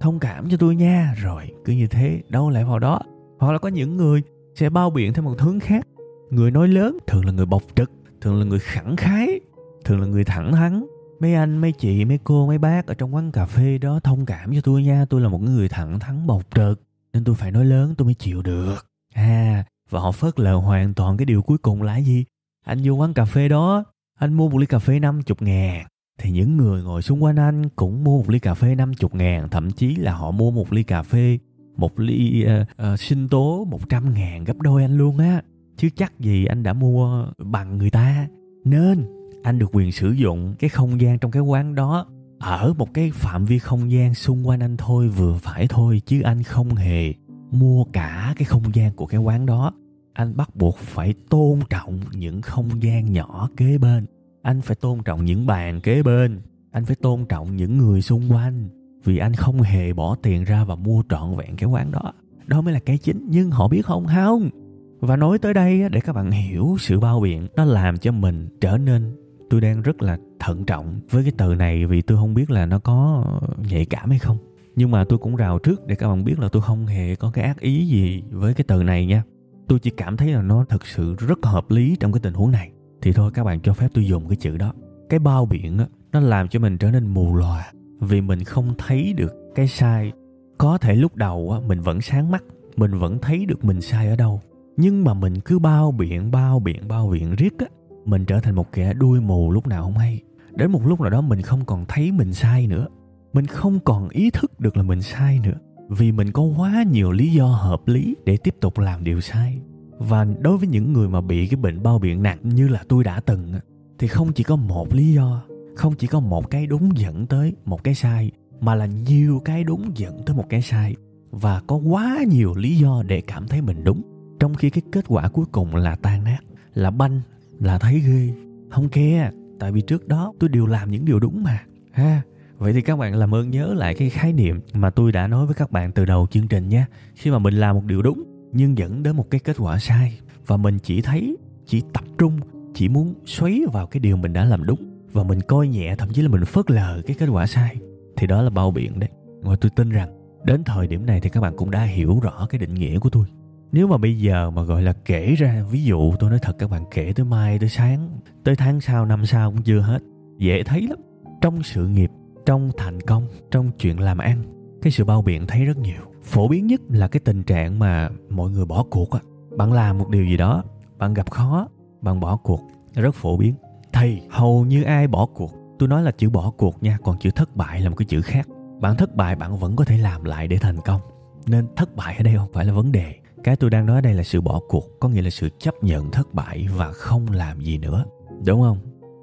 Thông 0.00 0.18
cảm 0.18 0.48
cho 0.50 0.56
tôi 0.56 0.76
nha. 0.76 1.14
Rồi, 1.22 1.50
cứ 1.64 1.72
như 1.72 1.86
thế, 1.86 2.22
đâu 2.28 2.50
lại 2.50 2.64
vào 2.64 2.78
đó. 2.78 3.00
Hoặc 3.38 3.52
là 3.52 3.58
có 3.58 3.68
những 3.68 3.96
người 3.96 4.22
sẽ 4.54 4.70
bao 4.70 4.90
biện 4.90 5.12
theo 5.12 5.24
một 5.24 5.40
hướng 5.40 5.60
khác. 5.60 5.88
Người 6.30 6.50
nói 6.50 6.68
lớn 6.68 6.98
thường 7.06 7.24
là 7.24 7.32
người 7.32 7.46
bộc 7.46 7.62
trực 7.74 7.90
thường 8.26 8.38
là 8.38 8.44
người 8.44 8.58
khẳng 8.58 8.96
khái 8.96 9.40
thường 9.84 10.00
là 10.00 10.06
người 10.06 10.24
thẳng 10.24 10.52
thắn. 10.52 10.86
Mấy 11.20 11.34
anh 11.34 11.58
mấy 11.58 11.72
chị 11.72 12.04
mấy 12.04 12.18
cô 12.24 12.46
mấy 12.46 12.58
bác 12.58 12.86
ở 12.86 12.94
trong 12.94 13.14
quán 13.14 13.32
cà 13.32 13.46
phê 13.46 13.78
đó 13.78 14.00
thông 14.04 14.26
cảm 14.26 14.54
cho 14.54 14.60
tôi 14.60 14.82
nha 14.82 15.04
tôi 15.10 15.20
là 15.20 15.28
một 15.28 15.42
người 15.42 15.68
thẳng 15.68 15.98
thắn 15.98 16.26
bộc 16.26 16.42
trực 16.54 16.82
nên 17.12 17.24
tôi 17.24 17.34
phải 17.34 17.50
nói 17.50 17.64
lớn 17.64 17.94
tôi 17.98 18.04
mới 18.04 18.14
chịu 18.14 18.42
được. 18.42 18.86
À 19.14 19.64
và 19.90 20.00
họ 20.00 20.12
phớt 20.12 20.40
lờ 20.40 20.54
hoàn 20.54 20.94
toàn 20.94 21.16
cái 21.16 21.26
điều 21.26 21.42
cuối 21.42 21.58
cùng 21.58 21.82
là 21.82 21.96
gì? 21.96 22.24
Anh 22.64 22.78
vô 22.84 22.94
quán 22.94 23.14
cà 23.14 23.24
phê 23.24 23.48
đó 23.48 23.84
anh 24.18 24.32
mua 24.32 24.48
một 24.48 24.58
ly 24.58 24.66
cà 24.66 24.78
phê 24.78 24.98
50 25.00 25.36
ngàn. 25.40 25.86
Thì 26.18 26.30
những 26.30 26.56
người 26.56 26.82
ngồi 26.82 27.02
xung 27.02 27.24
quanh 27.24 27.36
anh 27.36 27.68
cũng 27.68 28.04
mua 28.04 28.18
một 28.18 28.30
ly 28.30 28.38
cà 28.38 28.54
phê 28.54 28.74
50 28.74 29.10
ngàn 29.12 29.48
thậm 29.48 29.70
chí 29.70 29.96
là 29.96 30.12
họ 30.12 30.30
mua 30.30 30.50
một 30.50 30.72
ly 30.72 30.82
cà 30.82 31.02
phê 31.02 31.38
một 31.76 32.00
ly 32.00 32.46
uh, 32.46 32.92
uh, 32.92 33.00
sinh 33.00 33.28
tố 33.28 33.66
100 33.70 34.14
ngàn 34.14 34.44
gấp 34.44 34.58
đôi 34.58 34.82
anh 34.82 34.98
luôn 34.98 35.18
á 35.18 35.42
chứ 35.76 35.88
chắc 35.96 36.20
gì 36.20 36.44
anh 36.44 36.62
đã 36.62 36.72
mua 36.72 37.26
bằng 37.38 37.78
người 37.78 37.90
ta. 37.90 38.28
Nên 38.64 39.06
anh 39.42 39.58
được 39.58 39.70
quyền 39.72 39.92
sử 39.92 40.10
dụng 40.10 40.54
cái 40.58 40.70
không 40.70 41.00
gian 41.00 41.18
trong 41.18 41.30
cái 41.30 41.42
quán 41.42 41.74
đó 41.74 42.06
ở 42.38 42.74
một 42.78 42.94
cái 42.94 43.10
phạm 43.14 43.44
vi 43.44 43.58
không 43.58 43.90
gian 43.90 44.14
xung 44.14 44.48
quanh 44.48 44.60
anh 44.60 44.76
thôi, 44.76 45.08
vừa 45.08 45.34
phải 45.34 45.66
thôi, 45.68 46.02
chứ 46.06 46.20
anh 46.20 46.42
không 46.42 46.68
hề 46.68 47.14
mua 47.50 47.84
cả 47.84 48.34
cái 48.36 48.44
không 48.44 48.62
gian 48.74 48.92
của 48.92 49.06
cái 49.06 49.20
quán 49.20 49.46
đó. 49.46 49.72
Anh 50.12 50.36
bắt 50.36 50.56
buộc 50.56 50.78
phải 50.78 51.14
tôn 51.30 51.60
trọng 51.70 52.00
những 52.12 52.42
không 52.42 52.82
gian 52.82 53.12
nhỏ 53.12 53.48
kế 53.56 53.78
bên. 53.78 54.06
Anh 54.42 54.60
phải 54.60 54.76
tôn 54.76 55.02
trọng 55.04 55.24
những 55.24 55.46
bàn 55.46 55.80
kế 55.80 56.02
bên. 56.02 56.40
Anh 56.70 56.84
phải 56.84 56.96
tôn 56.96 57.24
trọng 57.28 57.56
những 57.56 57.78
người 57.78 58.02
xung 58.02 58.32
quanh, 58.32 58.68
vì 59.04 59.18
anh 59.18 59.34
không 59.34 59.62
hề 59.62 59.92
bỏ 59.92 60.16
tiền 60.22 60.44
ra 60.44 60.64
và 60.64 60.74
mua 60.74 61.02
trọn 61.08 61.36
vẹn 61.36 61.56
cái 61.56 61.68
quán 61.68 61.90
đó. 61.90 62.12
Đó 62.46 62.60
mới 62.60 62.74
là 62.74 62.80
cái 62.80 62.98
chính. 62.98 63.26
Nhưng 63.30 63.50
họ 63.50 63.68
biết 63.68 63.86
không? 63.86 64.06
Không 64.06 64.50
và 65.00 65.16
nói 65.16 65.38
tới 65.38 65.54
đây 65.54 65.88
để 65.90 66.00
các 66.00 66.12
bạn 66.12 66.30
hiểu 66.30 66.76
sự 66.78 67.00
bao 67.00 67.20
biện 67.20 67.46
nó 67.56 67.64
làm 67.64 67.98
cho 67.98 68.12
mình 68.12 68.48
trở 68.60 68.78
nên, 68.78 69.16
tôi 69.50 69.60
đang 69.60 69.82
rất 69.82 70.02
là 70.02 70.18
thận 70.40 70.64
trọng 70.64 71.00
với 71.10 71.22
cái 71.22 71.32
từ 71.36 71.54
này 71.54 71.86
vì 71.86 72.02
tôi 72.02 72.18
không 72.18 72.34
biết 72.34 72.50
là 72.50 72.66
nó 72.66 72.78
có 72.78 73.24
nhạy 73.68 73.84
cảm 73.84 74.10
hay 74.10 74.18
không. 74.18 74.38
Nhưng 74.76 74.90
mà 74.90 75.04
tôi 75.04 75.18
cũng 75.18 75.36
rào 75.36 75.58
trước 75.58 75.86
để 75.86 75.94
các 75.94 76.08
bạn 76.08 76.24
biết 76.24 76.38
là 76.38 76.48
tôi 76.48 76.62
không 76.62 76.86
hề 76.86 77.14
có 77.14 77.30
cái 77.30 77.44
ác 77.44 77.60
ý 77.60 77.86
gì 77.86 78.22
với 78.30 78.54
cái 78.54 78.64
từ 78.68 78.82
này 78.82 79.06
nha. 79.06 79.22
Tôi 79.68 79.78
chỉ 79.78 79.90
cảm 79.90 80.16
thấy 80.16 80.32
là 80.32 80.42
nó 80.42 80.64
thực 80.64 80.86
sự 80.86 81.14
rất 81.18 81.38
hợp 81.42 81.70
lý 81.70 81.96
trong 82.00 82.12
cái 82.12 82.20
tình 82.20 82.34
huống 82.34 82.50
này. 82.50 82.70
Thì 83.02 83.12
thôi, 83.12 83.30
các 83.34 83.44
bạn 83.44 83.60
cho 83.60 83.72
phép 83.72 83.88
tôi 83.94 84.06
dùng 84.06 84.28
cái 84.28 84.36
chữ 84.36 84.56
đó. 84.56 84.72
Cái 85.08 85.18
bao 85.18 85.46
biện 85.46 85.78
á, 85.78 85.86
nó 86.12 86.20
làm 86.20 86.48
cho 86.48 86.60
mình 86.60 86.78
trở 86.78 86.90
nên 86.90 87.06
mù 87.06 87.36
lòa 87.36 87.72
vì 88.00 88.20
mình 88.20 88.44
không 88.44 88.74
thấy 88.78 89.12
được 89.12 89.32
cái 89.54 89.68
sai. 89.68 90.12
Có 90.58 90.78
thể 90.78 90.94
lúc 90.94 91.16
đầu 91.16 91.50
á, 91.50 91.60
mình 91.66 91.80
vẫn 91.80 92.00
sáng 92.00 92.30
mắt, 92.30 92.44
mình 92.76 92.98
vẫn 92.98 93.18
thấy 93.22 93.46
được 93.46 93.64
mình 93.64 93.80
sai 93.80 94.08
ở 94.08 94.16
đâu 94.16 94.40
nhưng 94.76 95.04
mà 95.04 95.14
mình 95.14 95.40
cứ 95.40 95.58
bao 95.58 95.92
biện 95.92 96.30
bao 96.30 96.60
biện 96.60 96.88
bao 96.88 97.08
biện 97.08 97.36
riết 97.36 97.58
á, 97.58 97.66
mình 98.04 98.24
trở 98.24 98.40
thành 98.40 98.54
một 98.54 98.72
kẻ 98.72 98.94
đuôi 98.94 99.20
mù 99.20 99.50
lúc 99.50 99.66
nào 99.66 99.82
không 99.82 99.98
hay. 99.98 100.22
Đến 100.50 100.70
một 100.70 100.86
lúc 100.86 101.00
nào 101.00 101.10
đó 101.10 101.20
mình 101.20 101.42
không 101.42 101.64
còn 101.64 101.84
thấy 101.88 102.12
mình 102.12 102.32
sai 102.32 102.66
nữa. 102.66 102.86
Mình 103.32 103.46
không 103.46 103.80
còn 103.80 104.08
ý 104.08 104.30
thức 104.30 104.60
được 104.60 104.76
là 104.76 104.82
mình 104.82 105.02
sai 105.02 105.40
nữa. 105.42 105.54
Vì 105.88 106.12
mình 106.12 106.32
có 106.32 106.42
quá 106.42 106.84
nhiều 106.90 107.12
lý 107.12 107.32
do 107.32 107.46
hợp 107.46 107.88
lý 107.88 108.16
để 108.24 108.36
tiếp 108.36 108.54
tục 108.60 108.78
làm 108.78 109.04
điều 109.04 109.20
sai. 109.20 109.60
Và 109.98 110.26
đối 110.40 110.58
với 110.58 110.68
những 110.68 110.92
người 110.92 111.08
mà 111.08 111.20
bị 111.20 111.46
cái 111.46 111.56
bệnh 111.56 111.82
bao 111.82 111.98
biện 111.98 112.22
nặng 112.22 112.38
như 112.42 112.68
là 112.68 112.84
tôi 112.88 113.04
đã 113.04 113.20
từng 113.20 113.52
thì 113.98 114.08
không 114.08 114.32
chỉ 114.32 114.44
có 114.44 114.56
một 114.56 114.94
lý 114.94 115.12
do, 115.12 115.42
không 115.76 115.94
chỉ 115.94 116.06
có 116.06 116.20
một 116.20 116.50
cái 116.50 116.66
đúng 116.66 116.90
dẫn 116.96 117.26
tới 117.26 117.54
một 117.64 117.84
cái 117.84 117.94
sai, 117.94 118.30
mà 118.60 118.74
là 118.74 118.86
nhiều 118.86 119.42
cái 119.44 119.64
đúng 119.64 119.90
dẫn 119.94 120.22
tới 120.26 120.36
một 120.36 120.44
cái 120.48 120.62
sai. 120.62 120.96
Và 121.30 121.62
có 121.66 121.76
quá 121.76 122.18
nhiều 122.28 122.54
lý 122.56 122.76
do 122.76 123.02
để 123.06 123.20
cảm 123.20 123.48
thấy 123.48 123.62
mình 123.62 123.84
đúng 123.84 124.02
trong 124.40 124.54
khi 124.54 124.70
cái 124.70 124.82
kết 124.92 125.04
quả 125.08 125.28
cuối 125.28 125.46
cùng 125.52 125.74
là 125.74 125.96
tan 125.96 126.24
nát, 126.24 126.38
là 126.74 126.90
banh, 126.90 127.20
là 127.60 127.78
thấy 127.78 128.00
ghê. 128.00 128.32
Không 128.70 128.88
ke 128.88 129.30
tại 129.58 129.72
vì 129.72 129.80
trước 129.80 130.08
đó 130.08 130.32
tôi 130.38 130.48
đều 130.48 130.66
làm 130.66 130.90
những 130.90 131.04
điều 131.04 131.20
đúng 131.20 131.42
mà. 131.42 131.62
Ha, 131.92 132.22
vậy 132.58 132.72
thì 132.72 132.80
các 132.80 132.96
bạn 132.96 133.14
làm 133.14 133.34
ơn 133.34 133.50
nhớ 133.50 133.74
lại 133.74 133.94
cái 133.94 134.10
khái 134.10 134.32
niệm 134.32 134.60
mà 134.74 134.90
tôi 134.90 135.12
đã 135.12 135.26
nói 135.26 135.46
với 135.46 135.54
các 135.54 135.72
bạn 135.72 135.92
từ 135.92 136.04
đầu 136.04 136.26
chương 136.30 136.48
trình 136.48 136.68
nhé 136.68 136.84
khi 137.14 137.30
mà 137.30 137.38
mình 137.38 137.54
làm 137.54 137.74
một 137.74 137.84
điều 137.84 138.02
đúng, 138.02 138.22
nhưng 138.52 138.78
dẫn 138.78 139.02
đến 139.02 139.16
một 139.16 139.30
cái 139.30 139.40
kết 139.40 139.56
quả 139.58 139.78
sai, 139.78 140.18
và 140.46 140.56
mình 140.56 140.78
chỉ 140.78 141.02
thấy, 141.02 141.36
chỉ 141.66 141.82
tập 141.92 142.04
trung, 142.18 142.40
chỉ 142.74 142.88
muốn 142.88 143.14
xoáy 143.26 143.62
vào 143.72 143.86
cái 143.86 144.00
điều 144.00 144.16
mình 144.16 144.32
đã 144.32 144.44
làm 144.44 144.66
đúng, 144.66 145.06
và 145.12 145.22
mình 145.22 145.40
coi 145.40 145.68
nhẹ, 145.68 145.94
thậm 145.96 146.08
chí 146.12 146.22
là 146.22 146.28
mình 146.28 146.44
phớt 146.44 146.70
lờ 146.70 147.02
cái 147.06 147.16
kết 147.18 147.26
quả 147.26 147.46
sai, 147.46 147.76
thì 148.16 148.26
đó 148.26 148.42
là 148.42 148.50
bao 148.50 148.70
biện 148.70 148.98
đấy. 148.98 149.10
Và 149.42 149.56
tôi 149.56 149.70
tin 149.76 149.90
rằng, 149.90 150.08
đến 150.44 150.64
thời 150.64 150.86
điểm 150.86 151.06
này 151.06 151.20
thì 151.20 151.30
các 151.30 151.40
bạn 151.40 151.56
cũng 151.56 151.70
đã 151.70 151.82
hiểu 151.82 152.20
rõ 152.22 152.46
cái 152.50 152.58
định 152.58 152.74
nghĩa 152.74 152.98
của 152.98 153.10
tôi 153.10 153.26
nếu 153.72 153.86
mà 153.86 153.96
bây 153.96 154.18
giờ 154.18 154.50
mà 154.50 154.62
gọi 154.62 154.82
là 154.82 154.92
kể 155.04 155.34
ra, 155.34 155.64
ví 155.70 155.84
dụ 155.84 156.12
tôi 156.18 156.30
nói 156.30 156.38
thật 156.42 156.56
các 156.58 156.70
bạn, 156.70 156.84
kể 156.90 157.12
tới 157.16 157.24
mai, 157.24 157.58
tới 157.58 157.68
sáng, 157.68 158.18
tới 158.44 158.56
tháng 158.56 158.80
sau, 158.80 159.06
năm 159.06 159.26
sau 159.26 159.50
cũng 159.50 159.62
chưa 159.62 159.80
hết. 159.80 160.02
Dễ 160.38 160.62
thấy 160.62 160.86
lắm. 160.88 160.98
Trong 161.40 161.62
sự 161.62 161.88
nghiệp, 161.88 162.10
trong 162.46 162.70
thành 162.76 163.00
công, 163.00 163.26
trong 163.50 163.70
chuyện 163.78 164.00
làm 164.00 164.18
ăn, 164.18 164.42
cái 164.82 164.90
sự 164.90 165.04
bao 165.04 165.22
biện 165.22 165.46
thấy 165.46 165.64
rất 165.64 165.78
nhiều. 165.78 166.00
Phổ 166.22 166.48
biến 166.48 166.66
nhất 166.66 166.80
là 166.88 167.08
cái 167.08 167.20
tình 167.20 167.42
trạng 167.42 167.78
mà 167.78 168.08
mọi 168.30 168.50
người 168.50 168.64
bỏ 168.64 168.84
cuộc 168.90 169.10
á. 169.10 169.20
Bạn 169.56 169.72
làm 169.72 169.98
một 169.98 170.08
điều 170.08 170.24
gì 170.24 170.36
đó, 170.36 170.64
bạn 170.98 171.14
gặp 171.14 171.30
khó, 171.30 171.68
bạn 172.00 172.20
bỏ 172.20 172.36
cuộc. 172.36 172.60
Rất 172.94 173.14
phổ 173.14 173.36
biến. 173.36 173.54
Thì 173.92 174.20
hầu 174.30 174.64
như 174.64 174.82
ai 174.82 175.06
bỏ 175.06 175.26
cuộc? 175.26 175.52
Tôi 175.78 175.88
nói 175.88 176.02
là 176.02 176.10
chữ 176.10 176.30
bỏ 176.30 176.50
cuộc 176.50 176.82
nha, 176.82 176.98
còn 177.04 177.18
chữ 177.18 177.30
thất 177.30 177.56
bại 177.56 177.80
là 177.80 177.90
một 177.90 177.96
cái 177.96 178.06
chữ 178.06 178.22
khác. 178.22 178.48
Bạn 178.80 178.96
thất 178.96 179.14
bại 179.16 179.36
bạn 179.36 179.58
vẫn 179.58 179.76
có 179.76 179.84
thể 179.84 179.98
làm 179.98 180.24
lại 180.24 180.48
để 180.48 180.58
thành 180.58 180.80
công. 180.84 181.00
Nên 181.46 181.66
thất 181.76 181.96
bại 181.96 182.16
ở 182.16 182.22
đây 182.22 182.34
không 182.36 182.52
phải 182.52 182.64
là 182.64 182.72
vấn 182.72 182.92
đề 182.92 183.14
cái 183.46 183.56
tôi 183.56 183.70
đang 183.70 183.86
nói 183.86 184.02
đây 184.02 184.14
là 184.14 184.22
sự 184.22 184.40
bỏ 184.40 184.60
cuộc, 184.68 185.00
có 185.00 185.08
nghĩa 185.08 185.22
là 185.22 185.30
sự 185.30 185.48
chấp 185.58 185.74
nhận 185.82 186.10
thất 186.10 186.34
bại 186.34 186.68
và 186.76 186.92
không 186.92 187.26
làm 187.30 187.60
gì 187.60 187.78
nữa. 187.78 188.04
Đúng 188.46 188.60
không? 188.60 188.78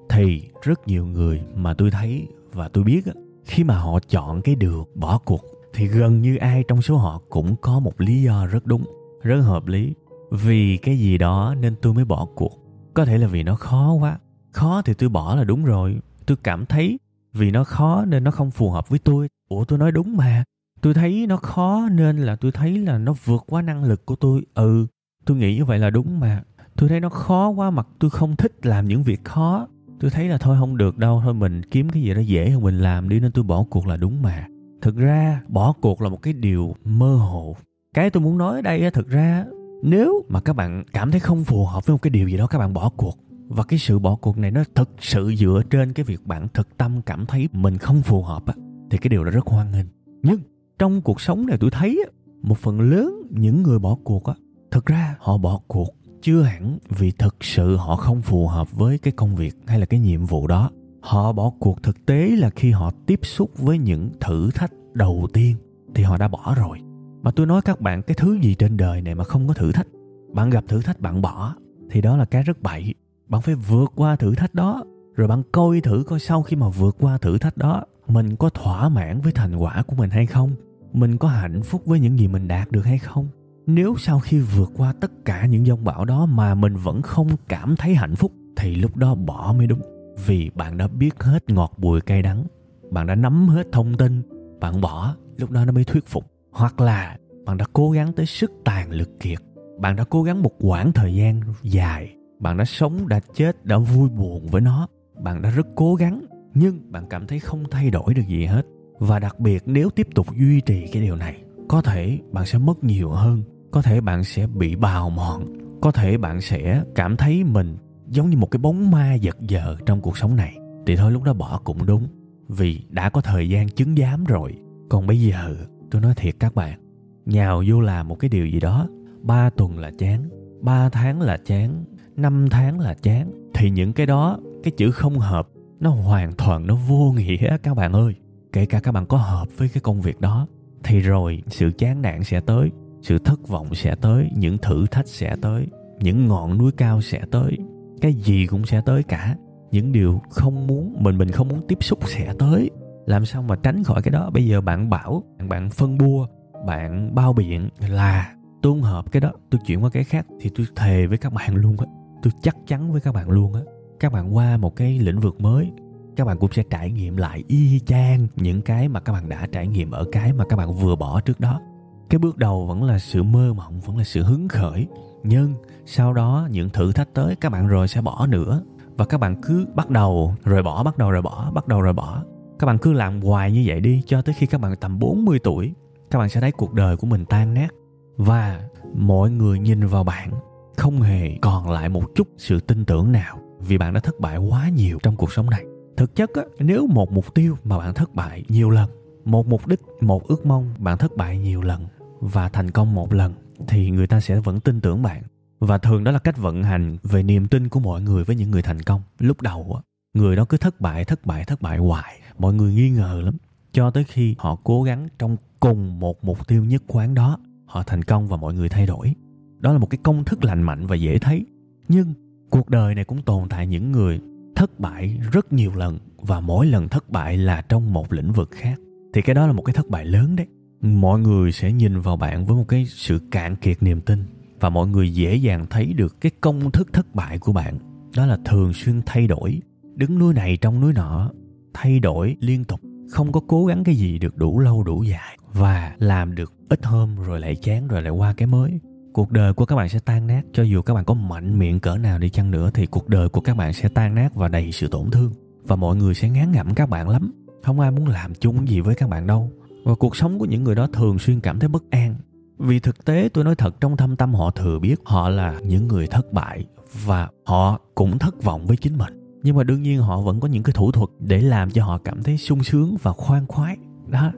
Thì 0.10 0.50
rất 0.62 0.88
nhiều 0.88 1.06
người 1.06 1.42
mà 1.56 1.74
tôi 1.74 1.92
thấy 1.92 2.28
và 2.54 2.68
tôi 2.68 2.84
biết 2.84 3.06
khi 3.46 3.64
mà 3.64 3.78
họ 3.78 4.00
chọn 4.00 4.42
cái 4.42 4.56
đường 4.56 4.86
bỏ 4.96 5.18
cuộc, 5.26 5.42
thì 5.74 5.88
gần 5.88 6.22
như 6.22 6.36
ai 6.36 6.64
trong 6.68 6.82
số 6.82 6.98
họ 6.98 7.22
cũng 7.30 7.56
có 7.56 7.80
một 7.80 8.02
lý 8.02 8.22
do 8.22 8.46
rất 8.46 8.66
đúng, 8.66 8.84
rất 9.24 9.42
hợp 9.42 9.68
lý. 9.68 9.94
Vì 10.32 10.78
cái 10.78 10.98
gì 10.98 11.18
đó 11.18 11.56
nên 11.60 11.76
tôi 11.82 11.94
mới 11.94 12.06
bỏ 12.06 12.28
cuộc. 12.36 12.60
Có 12.94 13.06
thể 13.06 13.18
là 13.18 13.28
vì 13.28 13.44
nó 13.44 13.56
khó 13.56 13.94
quá. 13.94 14.20
Khó 14.52 14.82
thì 14.82 14.94
tôi 14.94 15.10
bỏ 15.10 15.36
là 15.36 15.44
đúng 15.44 15.66
rồi. 15.66 16.00
Tôi 16.26 16.38
cảm 16.44 16.66
thấy 16.66 17.00
vì 17.34 17.52
nó 17.52 17.64
khó 17.64 18.06
nên 18.06 18.24
nó 18.24 18.32
không 18.32 18.52
phù 18.52 18.70
hợp 18.70 18.90
với 18.90 19.00
tôi. 19.00 19.28
Ủa, 19.50 19.66
tôi 19.66 19.80
nói 19.80 19.92
đúng 19.92 20.18
mà 20.18 20.44
tôi 20.84 20.94
thấy 20.94 21.26
nó 21.28 21.38
khó 21.38 21.90
nên 21.92 22.18
là 22.18 22.36
tôi 22.36 22.52
thấy 22.52 22.78
là 22.78 22.98
nó 22.98 23.14
vượt 23.26 23.44
quá 23.48 23.62
năng 23.62 23.84
lực 23.84 24.06
của 24.06 24.16
tôi. 24.16 24.46
Ừ 24.54 24.88
tôi 25.26 25.38
nghĩ 25.38 25.56
như 25.56 25.66
vậy 25.66 25.80
là 25.80 25.90
đúng 25.90 26.20
mà. 26.20 26.44
Tôi 26.76 26.90
thấy 26.90 27.00
nó 27.00 27.10
khó 27.10 27.50
quá 27.50 27.70
mặt 27.70 27.88
tôi 28.00 28.10
không 28.10 28.36
thích 28.36 28.66
làm 28.66 28.88
những 28.88 29.04
việc 29.04 29.24
khó. 29.24 29.68
Tôi 30.00 30.12
thấy 30.12 30.28
là 30.28 30.38
thôi, 30.38 30.58
không 30.60 30.78
được 30.78 30.98
đâu. 30.98 31.22
Thôi, 31.24 31.34
mình 31.34 31.62
kiếm 31.72 31.90
cái 31.90 32.04
gì 32.04 32.14
đó 32.14 32.20
dễ 32.20 32.50
hơn 32.50 32.62
mình 32.62 32.80
làm 32.80 33.10
đi, 33.10 33.20
nên 33.20 33.32
tôi 33.32 33.44
bỏ 33.44 33.66
cuộc 33.70 33.88
là 33.88 33.98
đúng 33.98 34.22
mà. 34.22 34.48
Thực 34.82 34.96
ra, 34.96 35.42
bỏ 35.48 35.74
cuộc 35.82 36.02
là 36.02 36.10
một 36.10 36.22
cái 36.22 36.34
điều 36.34 36.76
mơ 36.86 37.16
hồ. 37.16 37.56
Cái 37.94 38.10
tôi 38.10 38.24
muốn 38.24 38.38
nói 38.38 38.56
ở 38.56 38.62
đây 38.62 38.92
thực 38.92 39.10
ra, 39.10 39.46
nếu 39.84 40.26
mà 40.30 40.40
các 40.40 40.56
bạn 40.56 40.84
cảm 40.94 41.12
thấy 41.12 41.20
không 41.20 41.44
phù 41.44 41.66
hợp 41.66 41.86
với 41.86 41.94
một 41.94 42.02
cái 42.02 42.12
điều 42.12 42.30
gì 42.30 42.38
đó, 42.38 42.48
các 42.48 42.60
bạn 42.60 42.74
bỏ 42.74 42.90
cuộc. 42.98 43.18
Và 43.48 43.64
cái 43.64 43.80
sự 43.80 44.00
bỏ 44.00 44.16
cuộc 44.16 44.38
này 44.38 44.52
nó 44.52 44.64
thực 44.76 44.90
sự 45.00 45.34
dựa 45.38 45.62
trên 45.70 45.94
cái 45.94 46.04
việc 46.04 46.28
bạn 46.28 46.48
thực 46.54 46.78
tâm 46.78 47.02
cảm 47.06 47.26
thấy 47.26 47.50
mình 47.52 47.78
không 47.78 48.02
phù 48.02 48.24
hợp 48.24 48.46
á, 48.46 48.54
thì 48.90 48.98
cái 48.98 49.10
điều 49.10 49.24
đó 49.24 49.32
rất 49.32 49.48
hoan 49.48 49.72
nghênh. 49.72 49.86
Nhưng 50.24 50.40
trong 50.80 51.02
cuộc 51.02 51.22
sống 51.22 51.46
này 51.46 51.58
tôi 51.60 51.72
thấy 51.72 52.06
một 52.42 52.58
phần 52.58 52.82
lớn 52.82 53.22
những 53.30 53.64
người 53.64 53.80
bỏ 53.80 53.98
cuộc 54.04 54.26
á 54.26 54.34
thực 54.72 54.86
ra 54.86 55.16
họ 55.20 55.38
bỏ 55.38 55.60
cuộc 55.68 55.96
chưa 56.24 56.42
hẳn 56.42 56.78
vì 56.90 57.12
thực 57.12 57.36
sự 57.44 57.76
họ 57.76 57.96
không 57.96 58.22
phù 58.22 58.48
hợp 58.48 58.72
với 58.72 58.98
cái 58.98 59.14
công 59.14 59.36
việc 59.36 59.56
hay 59.66 59.80
là 59.80 59.86
cái 59.86 60.00
nhiệm 60.00 60.26
vụ 60.26 60.48
đó. 60.48 60.70
Họ 61.02 61.32
bỏ 61.32 61.52
cuộc 61.60 61.84
thực 61.84 62.06
tế 62.06 62.28
là 62.28 62.50
khi 62.50 62.72
họ 62.72 62.92
tiếp 63.06 63.20
xúc 63.24 63.52
với 63.58 63.78
những 63.78 64.10
thử 64.20 64.52
thách 64.52 64.72
đầu 64.94 65.28
tiên 65.34 65.56
thì 65.96 66.04
họ 66.04 66.18
đã 66.18 66.28
bỏ 66.28 66.56
rồi. 66.58 66.80
Mà 67.22 67.32
tôi 67.32 67.46
nói 67.46 67.62
các 67.62 67.82
bạn, 67.82 68.02
cái 68.02 68.16
thứ 68.16 68.40
gì 68.42 68.56
trên 68.56 68.78
đời 68.78 69.02
này 69.02 69.16
mà 69.16 69.24
không 69.24 69.48
có 69.48 69.54
thử 69.54 69.72
thách? 69.72 69.88
Bạn 70.34 70.50
gặp 70.50 70.64
thử 70.68 70.82
thách 70.82 71.00
bạn 71.00 71.22
bỏ, 71.22 71.56
thì 71.90 72.02
đó 72.02 72.18
là 72.18 72.26
cái 72.26 72.44
rất 72.44 72.62
bậy. 72.62 72.94
Bạn 73.28 73.42
phải 73.42 73.56
vượt 73.56 73.92
qua 73.96 74.16
thử 74.16 74.36
thách 74.36 74.56
đó, 74.56 74.84
rồi 75.16 75.28
bạn 75.28 75.44
coi 75.52 75.82
thử 75.82 76.04
coi 76.08 76.20
sau 76.20 76.44
khi 76.44 76.56
mà 76.56 76.70
vượt 76.70 76.96
qua 77.00 77.18
thử 77.18 77.38
thách 77.38 77.58
đó 77.58 77.84
mình 78.08 78.36
có 78.36 78.50
thỏa 78.50 78.90
mãn 78.90 79.22
với 79.22 79.32
thành 79.32 79.56
quả 79.56 79.84
của 79.88 79.96
mình 79.96 80.10
hay 80.10 80.26
không? 80.26 80.52
Mình 80.94 81.18
có 81.18 81.28
hạnh 81.28 81.62
phúc 81.64 81.82
với 81.86 82.00
những 82.00 82.20
gì 82.20 82.28
mình 82.28 82.48
đạt 82.48 82.72
được 82.72 82.86
hay 82.86 82.98
không? 82.98 83.28
Nếu 83.66 83.96
sau 83.98 84.20
khi 84.20 84.40
vượt 84.40 84.72
qua 84.78 84.94
tất 85.02 85.12
cả 85.26 85.46
những 85.46 85.66
dông 85.66 85.84
bão 85.84 86.06
đó 86.06 86.26
mà 86.26 86.56
mình 86.56 86.76
vẫn 86.76 87.02
không 87.02 87.28
cảm 87.48 87.76
thấy 87.76 87.96
hạnh 87.96 88.16
phúc, 88.16 88.32
thì 88.56 88.76
lúc 88.76 88.98
đó 88.98 89.16
bỏ 89.16 89.54
mới 89.58 89.68
đúng. 89.68 89.82
Vì 90.26 90.50
bạn 90.56 90.78
đã 90.78 90.88
biết 90.88 91.24
hết 91.24 91.50
ngọt 91.50 91.74
bùi 91.78 92.02
cay 92.02 92.22
đắng, 92.22 92.44
bạn 92.92 93.08
đã 93.08 93.16
nắm 93.16 93.48
hết 93.48 93.68
thông 93.72 93.98
tin, 93.98 94.22
bạn 94.60 94.82
bỏ, 94.82 95.16
lúc 95.38 95.52
đó 95.52 95.66
nó 95.66 95.72
mới 95.72 95.84
thuyết 95.84 96.06
phục. 96.06 96.26
Hoặc 96.52 96.82
là 96.82 97.18
bạn 97.46 97.58
đã 97.58 97.66
cố 97.74 97.92
gắng 97.92 98.14
tới 98.14 98.26
sức 98.26 98.52
tàn 98.66 98.92
lực 98.92 99.10
kiệt, 99.20 99.40
bạn 99.80 99.96
đã 99.96 100.04
cố 100.04 100.24
gắng 100.24 100.44
một 100.44 100.52
quãng 100.60 100.92
thời 100.94 101.16
gian 101.16 101.42
dài, 101.62 102.16
bạn 102.40 102.58
đã 102.58 102.66
sống, 102.66 103.08
đã 103.08 103.20
chết, 103.34 103.66
đã 103.66 103.78
vui 103.78 104.10
buồn 104.10 104.48
với 104.48 104.62
nó, 104.62 104.88
bạn 105.20 105.42
đã 105.42 105.50
rất 105.50 105.68
cố 105.76 105.96
gắng 105.96 106.22
nhưng 106.54 106.92
bạn 106.92 107.06
cảm 107.10 107.28
thấy 107.28 107.40
không 107.40 107.64
thay 107.72 107.92
đổi 107.92 108.14
được 108.14 108.28
gì 108.28 108.46
hết. 108.46 108.66
Và 109.00 109.20
đặc 109.20 109.40
biệt 109.40 109.64
nếu 109.66 109.90
tiếp 109.90 110.08
tục 110.16 110.28
duy 110.38 110.62
trì 110.62 110.88
cái 110.92 111.02
điều 111.02 111.16
này, 111.16 111.44
có 111.68 111.82
thể 111.82 112.20
bạn 112.32 112.46
sẽ 112.46 112.58
mất 112.58 112.84
nhiều 112.84 113.10
hơn. 113.10 113.44
Có 113.72 113.82
thể 113.82 114.02
bạn 114.02 114.24
sẽ 114.24 114.48
bị 114.48 114.76
bào 114.76 115.10
mòn. 115.10 115.46
Có 115.82 115.92
thể 115.92 116.18
bạn 116.18 116.42
sẽ 116.42 116.84
cảm 116.96 117.18
thấy 117.18 117.44
mình 117.44 117.78
giống 118.08 118.30
như 118.30 118.38
một 118.38 118.52
cái 118.52 118.58
bóng 118.58 118.92
ma 118.92 119.14
giật 119.14 119.38
giờ 119.42 119.76
trong 119.86 120.02
cuộc 120.02 120.18
sống 120.18 120.36
này. 120.36 120.58
Thì 120.86 120.96
thôi, 120.96 121.12
lúc 121.12 121.24
đó 121.24 121.34
bỏ 121.34 121.62
cũng 121.64 121.86
đúng. 121.86 122.08
Vì 122.48 122.84
đã 122.90 123.10
có 123.10 123.22
thời 123.22 123.50
gian 123.50 123.70
chứng 123.70 123.96
giám 123.96 124.24
rồi. 124.24 124.56
Còn 124.90 125.08
bây 125.08 125.22
giờ, 125.22 125.56
tôi 125.92 126.02
nói 126.02 126.14
thiệt 126.16 126.36
các 126.40 126.56
bạn, 126.56 126.80
nhào 127.26 127.64
vô 127.68 127.82
làm 127.82 128.08
một 128.08 128.16
cái 128.20 128.30
điều 128.30 128.48
gì 128.48 128.60
đó, 128.60 128.88
ba 129.22 129.50
tuần 129.50 129.80
là 129.80 129.92
chán, 129.98 130.30
ba 130.62 130.90
tháng 130.90 131.22
là 131.22 131.38
chán, 131.46 131.86
năm 132.16 132.48
tháng 132.52 132.80
là 132.80 132.94
chán. 132.94 133.32
Thì 133.54 133.70
những 133.70 133.94
cái 133.94 134.06
đó, 134.06 134.40
cái 134.64 134.72
chữ 134.78 134.92
không 134.92 135.20
hợp 135.20 135.50
nó 135.84 135.90
hoàn 135.90 136.32
toàn, 136.34 136.68
nó 136.68 136.76
vô 136.76 137.12
nghĩa, 137.12 137.58
các 137.64 137.74
bạn 137.78 137.94
ơi. 137.94 138.16
Kể 138.54 138.66
cả 138.66 138.80
các 138.80 138.92
bạn 138.92 139.06
có 139.06 139.18
hợp 139.18 139.48
với 139.58 139.70
cái 139.74 139.82
công 139.82 140.02
việc 140.02 140.22
đó, 140.22 140.48
thì 140.84 141.00
rồi 141.00 141.44
sự 141.48 141.72
chán 141.78 142.02
nản 142.02 142.24
sẽ 142.24 142.40
tới, 142.40 142.72
sự 143.02 143.18
thất 143.20 143.48
vọng 143.48 143.76
sẽ 143.76 143.96
tới, 143.96 144.30
những 144.36 144.58
thử 144.58 144.86
thách 144.92 145.08
sẽ 145.08 145.36
tới, 145.42 145.68
những 146.00 146.28
ngọn 146.28 146.58
núi 146.58 146.72
cao 146.72 147.02
sẽ 147.02 147.22
tới, 147.32 147.58
cái 148.02 148.14
gì 148.14 148.46
cũng 148.46 148.66
sẽ 148.66 148.82
tới 148.86 149.04
cả. 149.04 149.36
Những 149.72 149.92
điều 149.92 150.22
không 150.30 150.68
muốn, 150.68 150.96
mình 151.00 151.18
mình 151.18 151.32
không 151.32 151.48
muốn 151.48 151.68
tiếp 151.68 151.84
xúc 151.84 152.00
sẽ 152.06 152.34
tới. 152.40 152.70
Làm 153.06 153.26
sao 153.26 153.42
mà 153.42 153.56
tránh 153.56 153.84
khỏi 153.84 154.02
cái 154.02 154.12
đó? 154.12 154.30
Bây 154.30 154.46
giờ 154.46 154.62
bạn 154.62 154.90
bảo, 154.90 155.24
bạn 155.50 155.70
phân 155.70 155.98
bua, 155.98 156.28
bạn 156.68 157.16
bao 157.16 157.34
biện 157.34 157.70
là 157.88 158.34
tôi 158.62 158.74
không 158.74 158.82
hợp 158.82 159.12
cái 159.12 159.22
đó, 159.22 159.32
tôi 159.52 159.62
chuyển 159.66 159.84
qua 159.84 159.90
cái 159.90 160.04
khác 160.04 160.26
thì 160.42 160.50
tôi 160.56 160.66
thề 160.76 161.08
với 161.08 161.18
các 161.18 161.34
bạn 161.34 161.56
luôn 161.56 161.78
á. 161.80 161.86
Tôi 162.22 162.34
chắc 162.42 162.56
chắn 162.68 162.92
với 162.92 163.02
các 163.02 163.14
bạn 163.14 163.30
luôn 163.30 163.54
á 163.54 163.62
các 164.04 164.12
bạn 164.12 164.36
qua 164.36 164.58
một 164.58 164.76
cái 164.76 165.00
lĩnh 165.00 165.20
vực 165.20 165.42
mới, 165.42 165.72
các 166.16 166.28
bạn 166.28 166.38
cũng 166.40 166.52
sẽ 166.52 166.64
trải 166.70 166.92
nghiệm 166.92 167.18
lại 167.18 167.44
y 167.48 167.80
chang 167.80 168.28
những 168.36 168.62
cái 168.62 168.88
mà 168.88 169.00
các 169.00 169.14
bạn 169.14 169.30
đã 169.30 169.48
trải 169.52 169.68
nghiệm 169.68 169.92
ở 169.92 170.06
cái 170.12 170.34
mà 170.34 170.46
các 170.50 170.56
bạn 170.56 170.74
vừa 170.74 170.96
bỏ 170.96 171.22
trước 171.22 171.40
đó. 171.40 171.62
Cái 172.10 172.20
bước 172.20 172.38
đầu 172.38 172.66
vẫn 172.66 172.84
là 172.84 173.00
sự 173.00 173.24
mơ 173.24 173.54
mộng, 173.54 173.80
vẫn 173.80 173.98
là 173.98 174.04
sự 174.04 174.24
hứng 174.24 174.48
khởi, 174.48 174.88
nhưng 175.24 175.54
sau 175.86 176.14
đó 176.14 176.48
những 176.52 176.70
thử 176.70 176.92
thách 176.92 177.14
tới 177.14 177.36
các 177.36 177.52
bạn 177.52 177.68
rồi 177.68 177.88
sẽ 177.88 178.02
bỏ 178.02 178.28
nữa. 178.28 178.64
Và 178.96 179.06
các 179.06 179.20
bạn 179.20 179.42
cứ 179.42 179.68
bắt 179.76 179.90
đầu 179.90 180.36
rồi 180.44 180.64
bỏ, 180.64 180.84
bắt 180.84 180.98
đầu 180.98 181.12
rồi 181.12 181.22
bỏ, 181.22 181.52
bắt 181.52 181.68
đầu 181.68 181.82
rồi 181.82 181.94
bỏ. 181.94 182.24
Các 182.60 182.68
bạn 182.68 182.78
cứ 182.78 182.94
làm 182.94 183.22
hoài 183.22 183.52
như 183.52 183.64
vậy 183.66 183.80
đi 183.80 184.02
cho 184.06 184.22
tới 184.22 184.36
khi 184.38 184.46
các 184.46 184.62
bạn 184.62 184.76
tầm 184.76 185.00
40 185.00 185.40
tuổi, 185.44 185.74
các 186.12 186.20
bạn 186.20 186.30
sẽ 186.30 186.42
thấy 186.42 186.52
cuộc 186.52 186.74
đời 186.74 186.98
của 186.98 187.08
mình 187.08 187.26
tan 187.26 187.54
nát. 187.54 187.74
Và 188.18 188.62
mọi 188.96 189.32
người 189.32 189.60
nhìn 189.60 189.88
vào 189.88 190.04
bạn 190.04 190.30
không 190.78 191.02
hề 191.02 191.38
còn 191.42 191.70
lại 191.70 191.90
một 191.90 192.04
chút 192.16 192.28
sự 192.38 192.60
tin 192.60 192.86
tưởng 192.86 193.12
nào 193.12 193.40
vì 193.68 193.78
bạn 193.78 193.94
đã 193.94 194.00
thất 194.00 194.20
bại 194.20 194.38
quá 194.38 194.70
nhiều 194.70 195.00
trong 195.04 195.16
cuộc 195.16 195.34
sống 195.34 195.50
này. 195.50 195.64
Thực 195.98 196.16
chất 196.16 196.30
á, 196.34 196.44
nếu 196.60 196.88
một 196.88 197.12
mục 197.12 197.34
tiêu 197.34 197.58
mà 197.64 197.78
bạn 197.78 197.94
thất 197.94 198.16
bại 198.16 198.44
nhiều 198.50 198.70
lần 198.70 198.90
một 199.26 199.48
mục 199.48 199.68
đích 199.68 199.80
một 200.02 200.28
ước 200.28 200.46
mong 200.46 200.74
bạn 200.78 200.98
thất 200.98 201.18
bại 201.18 201.38
nhiều 201.38 201.62
lần 201.62 201.86
và 202.20 202.50
thành 202.50 202.72
công 202.72 202.96
một 202.96 203.14
lần 203.14 203.34
thì 203.68 203.90
người 203.90 204.08
ta 204.08 204.20
sẽ 204.20 204.40
vẫn 204.40 204.60
tin 204.60 204.82
tưởng 204.82 205.02
bạn. 205.02 205.24
Và 205.60 205.78
thường 205.78 206.04
đó 206.04 206.12
là 206.12 206.20
cách 206.20 206.38
vận 206.38 206.64
hành 206.64 206.98
về 207.04 207.24
niềm 207.24 207.48
tin 207.48 207.70
của 207.70 207.80
mọi 207.80 208.02
người 208.02 208.24
với 208.24 208.36
những 208.36 208.52
người 208.52 208.62
thành 208.62 208.82
công. 208.82 209.02
Lúc 209.20 209.42
đầu 209.42 209.74
á 209.76 209.82
người 210.14 210.36
đó 210.36 210.46
cứ 210.46 210.58
thất 210.58 210.82
bại 210.82 211.06
thất 211.06 211.26
bại 211.26 211.46
thất 211.46 211.62
bại 211.62 211.78
hoài. 211.78 212.20
Mọi 212.38 212.54
người 212.54 212.74
nghi 212.74 212.90
ngờ 212.90 213.22
lắm. 213.26 213.38
Cho 213.72 213.92
tới 213.92 214.04
khi 214.04 214.36
họ 214.38 214.56
cố 214.64 214.84
gắng 214.84 215.08
trong 215.20 215.38
cùng 215.60 216.00
một 216.00 216.24
mục 216.24 216.48
tiêu 216.48 216.66
nhất 216.66 216.84
quán 216.88 217.14
đó 217.14 217.38
họ 217.66 217.84
thành 217.84 218.04
công 218.04 218.28
và 218.28 218.38
mọi 218.38 218.54
người 218.54 218.70
thay 218.70 218.86
đổi. 218.86 219.14
Đó 219.60 219.74
là 219.74 219.78
một 219.78 219.90
cái 219.90 220.00
công 220.04 220.24
thức 220.24 220.44
lành 220.44 220.62
mạnh 220.62 220.88
và 220.88 220.96
dễ 220.96 221.20
thấy. 221.20 221.46
Nhưng 221.88 222.14
cuộc 222.54 222.70
đời 222.70 222.96
này 222.96 223.04
cũng 223.04 223.22
tồn 223.22 223.50
tại 223.50 223.68
những 223.68 223.92
người 223.92 224.20
thất 224.56 224.80
bại 224.80 225.20
rất 225.32 225.54
nhiều 225.54 225.72
lần, 225.76 226.00
và 226.18 226.40
mỗi 226.40 226.66
lần 226.66 226.90
thất 226.90 227.10
bại 227.10 227.38
là 227.38 227.62
trong 227.62 227.94
một 227.94 228.14
lĩnh 228.14 228.32
vực 228.32 228.50
khác. 228.52 228.80
Thì 229.14 229.22
cái 229.22 229.36
đó 229.36 229.48
là 229.48 229.54
một 229.54 229.62
cái 229.62 229.74
thất 229.74 229.90
bại 229.90 230.06
lớn 230.06 230.36
đấy. 230.36 230.48
Mọi 230.82 231.20
người 231.20 231.52
sẽ 231.52 231.72
nhìn 231.72 232.00
vào 232.00 232.18
bạn 232.18 232.46
với 232.46 232.58
một 232.58 232.68
cái 232.68 232.86
sự 232.86 233.20
cạn 233.32 233.56
kiệt 233.56 233.84
niềm 233.84 234.02
tin, 234.02 234.24
và 234.60 234.70
mọi 234.70 234.88
người 234.88 235.14
dễ 235.14 235.36
dàng 235.36 235.66
thấy 235.70 235.94
được 235.94 236.22
cái 236.22 236.32
công 236.42 236.72
thức 236.72 236.94
thất 236.94 237.16
bại 237.16 237.40
của 237.40 237.54
bạn. 237.54 237.80
Đó 238.16 238.26
là 238.26 238.38
thường 238.46 238.74
xuyên 238.74 239.02
thay 239.06 239.28
đổi, 239.28 239.62
đứng 239.96 240.20
núi 240.20 240.34
này 240.34 240.58
trong 240.58 240.82
núi 240.82 240.94
nọ, 240.94 241.32
thay 241.74 242.00
đổi 242.00 242.36
liên 242.40 242.64
tục, 242.64 242.80
không 243.12 243.32
có 243.32 243.42
cố 243.48 243.66
gắng 243.66 243.84
cái 243.84 243.96
gì 243.96 244.20
được 244.20 244.38
đủ 244.38 244.60
lâu 244.60 244.84
đủ 244.84 245.04
dài, 245.04 245.38
và 245.54 245.96
làm 245.98 246.36
được 246.36 246.54
ít 246.70 246.86
hôm 246.86 247.16
rồi 247.16 247.40
lại 247.40 247.56
chán 247.56 247.88
rồi 247.88 248.02
lại 248.02 248.12
qua 248.12 248.34
cái 248.34 248.48
mới 248.48 248.80
cuộc 249.14 249.32
đời 249.32 249.54
của 249.54 249.66
các 249.66 249.76
bạn 249.76 249.90
sẽ 249.90 250.00
tan 250.00 250.28
nát. 250.28 250.42
Cho 250.54 250.64
dù 250.64 250.82
các 250.82 250.94
bạn 250.94 251.06
có 251.06 251.14
mạnh 251.14 251.60
miệng 251.60 251.80
cỡ 251.80 251.98
nào 251.98 252.20
đi 252.20 252.30
chăng 252.30 252.52
nữa, 252.52 252.72
thì 252.74 252.86
cuộc 252.86 253.10
đời 253.10 253.30
của 253.30 253.42
các 253.42 253.58
bạn 253.58 253.74
sẽ 253.74 253.90
tan 253.90 254.16
nát 254.16 254.36
và 254.36 254.48
đầy 254.48 254.72
sự 254.72 254.88
tổn 254.88 255.12
thương. 255.12 255.34
Và 255.64 255.76
mọi 255.76 255.96
người 255.96 256.14
sẽ 256.14 256.30
ngán 256.30 256.52
ngẩm 256.52 256.74
các 256.74 256.90
bạn 256.90 257.10
lắm. 257.10 257.32
Không 257.64 257.80
ai 257.80 257.92
muốn 257.92 258.08
làm 258.08 258.34
chung 258.36 258.68
gì 258.68 258.80
với 258.80 258.96
các 258.96 259.10
bạn 259.10 259.28
đâu. 259.28 259.52
Và 259.84 259.96
cuộc 259.96 260.16
sống 260.16 260.40
của 260.40 260.46
những 260.46 260.64
người 260.64 260.76
đó 260.76 260.88
thường 260.94 261.20
xuyên 261.20 261.40
cảm 261.40 261.60
thấy 261.60 261.70
bất 261.70 261.84
an. 261.90 262.16
Vì 262.58 262.80
thực 262.80 263.06
tế, 263.06 263.30
tôi 263.34 263.44
nói 263.44 263.56
thật, 263.56 263.82
trong 263.82 263.98
thâm 263.98 264.16
tâm 264.16 264.34
họ 264.34 264.52
thừa 264.52 264.80
biết 264.80 265.02
họ 265.04 265.30
là 265.30 265.60
những 265.60 265.88
người 265.88 266.08
thất 266.08 266.34
bại 266.34 266.66
và 267.06 267.30
họ 267.46 267.80
cũng 267.96 268.20
thất 268.20 268.44
vọng 268.44 268.66
với 268.66 268.78
chính 268.78 268.98
mình. 268.98 269.40
Nhưng 269.44 269.56
mà 269.56 269.64
đương 269.64 269.82
nhiên 269.82 270.02
họ 270.02 270.22
vẫn 270.22 270.40
có 270.40 270.48
những 270.48 270.64
cái 270.64 270.74
thủ 270.74 270.92
thuật 270.92 271.10
để 271.20 271.42
làm 271.42 271.72
cho 271.72 271.86
họ 271.86 271.98
cảm 271.98 272.24
thấy 272.24 272.38
sung 272.38 272.64
sướng 272.64 272.98
và 273.02 273.14
khoan 273.14 273.48
khoái. 273.48 273.78
Đó. 274.08 274.32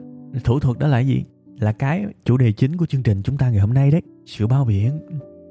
Thủ 0.44 0.60
thuật 0.60 0.78
đó 0.78 0.86
là 0.86 0.98
gì? 0.98 1.24
Là 1.58 1.72
cái 1.72 2.04
chủ 2.24 2.36
đề 2.36 2.52
chính 2.52 2.76
của 2.76 2.86
chương 2.86 3.02
trình 3.02 3.22
chúng 3.22 3.38
ta 3.38 3.50
ngày 3.50 3.60
hôm 3.60 3.74
nay 3.74 3.90
đấy. 3.90 4.02
Sự 4.26 4.46
bao 4.46 4.64
biện. 4.64 5.00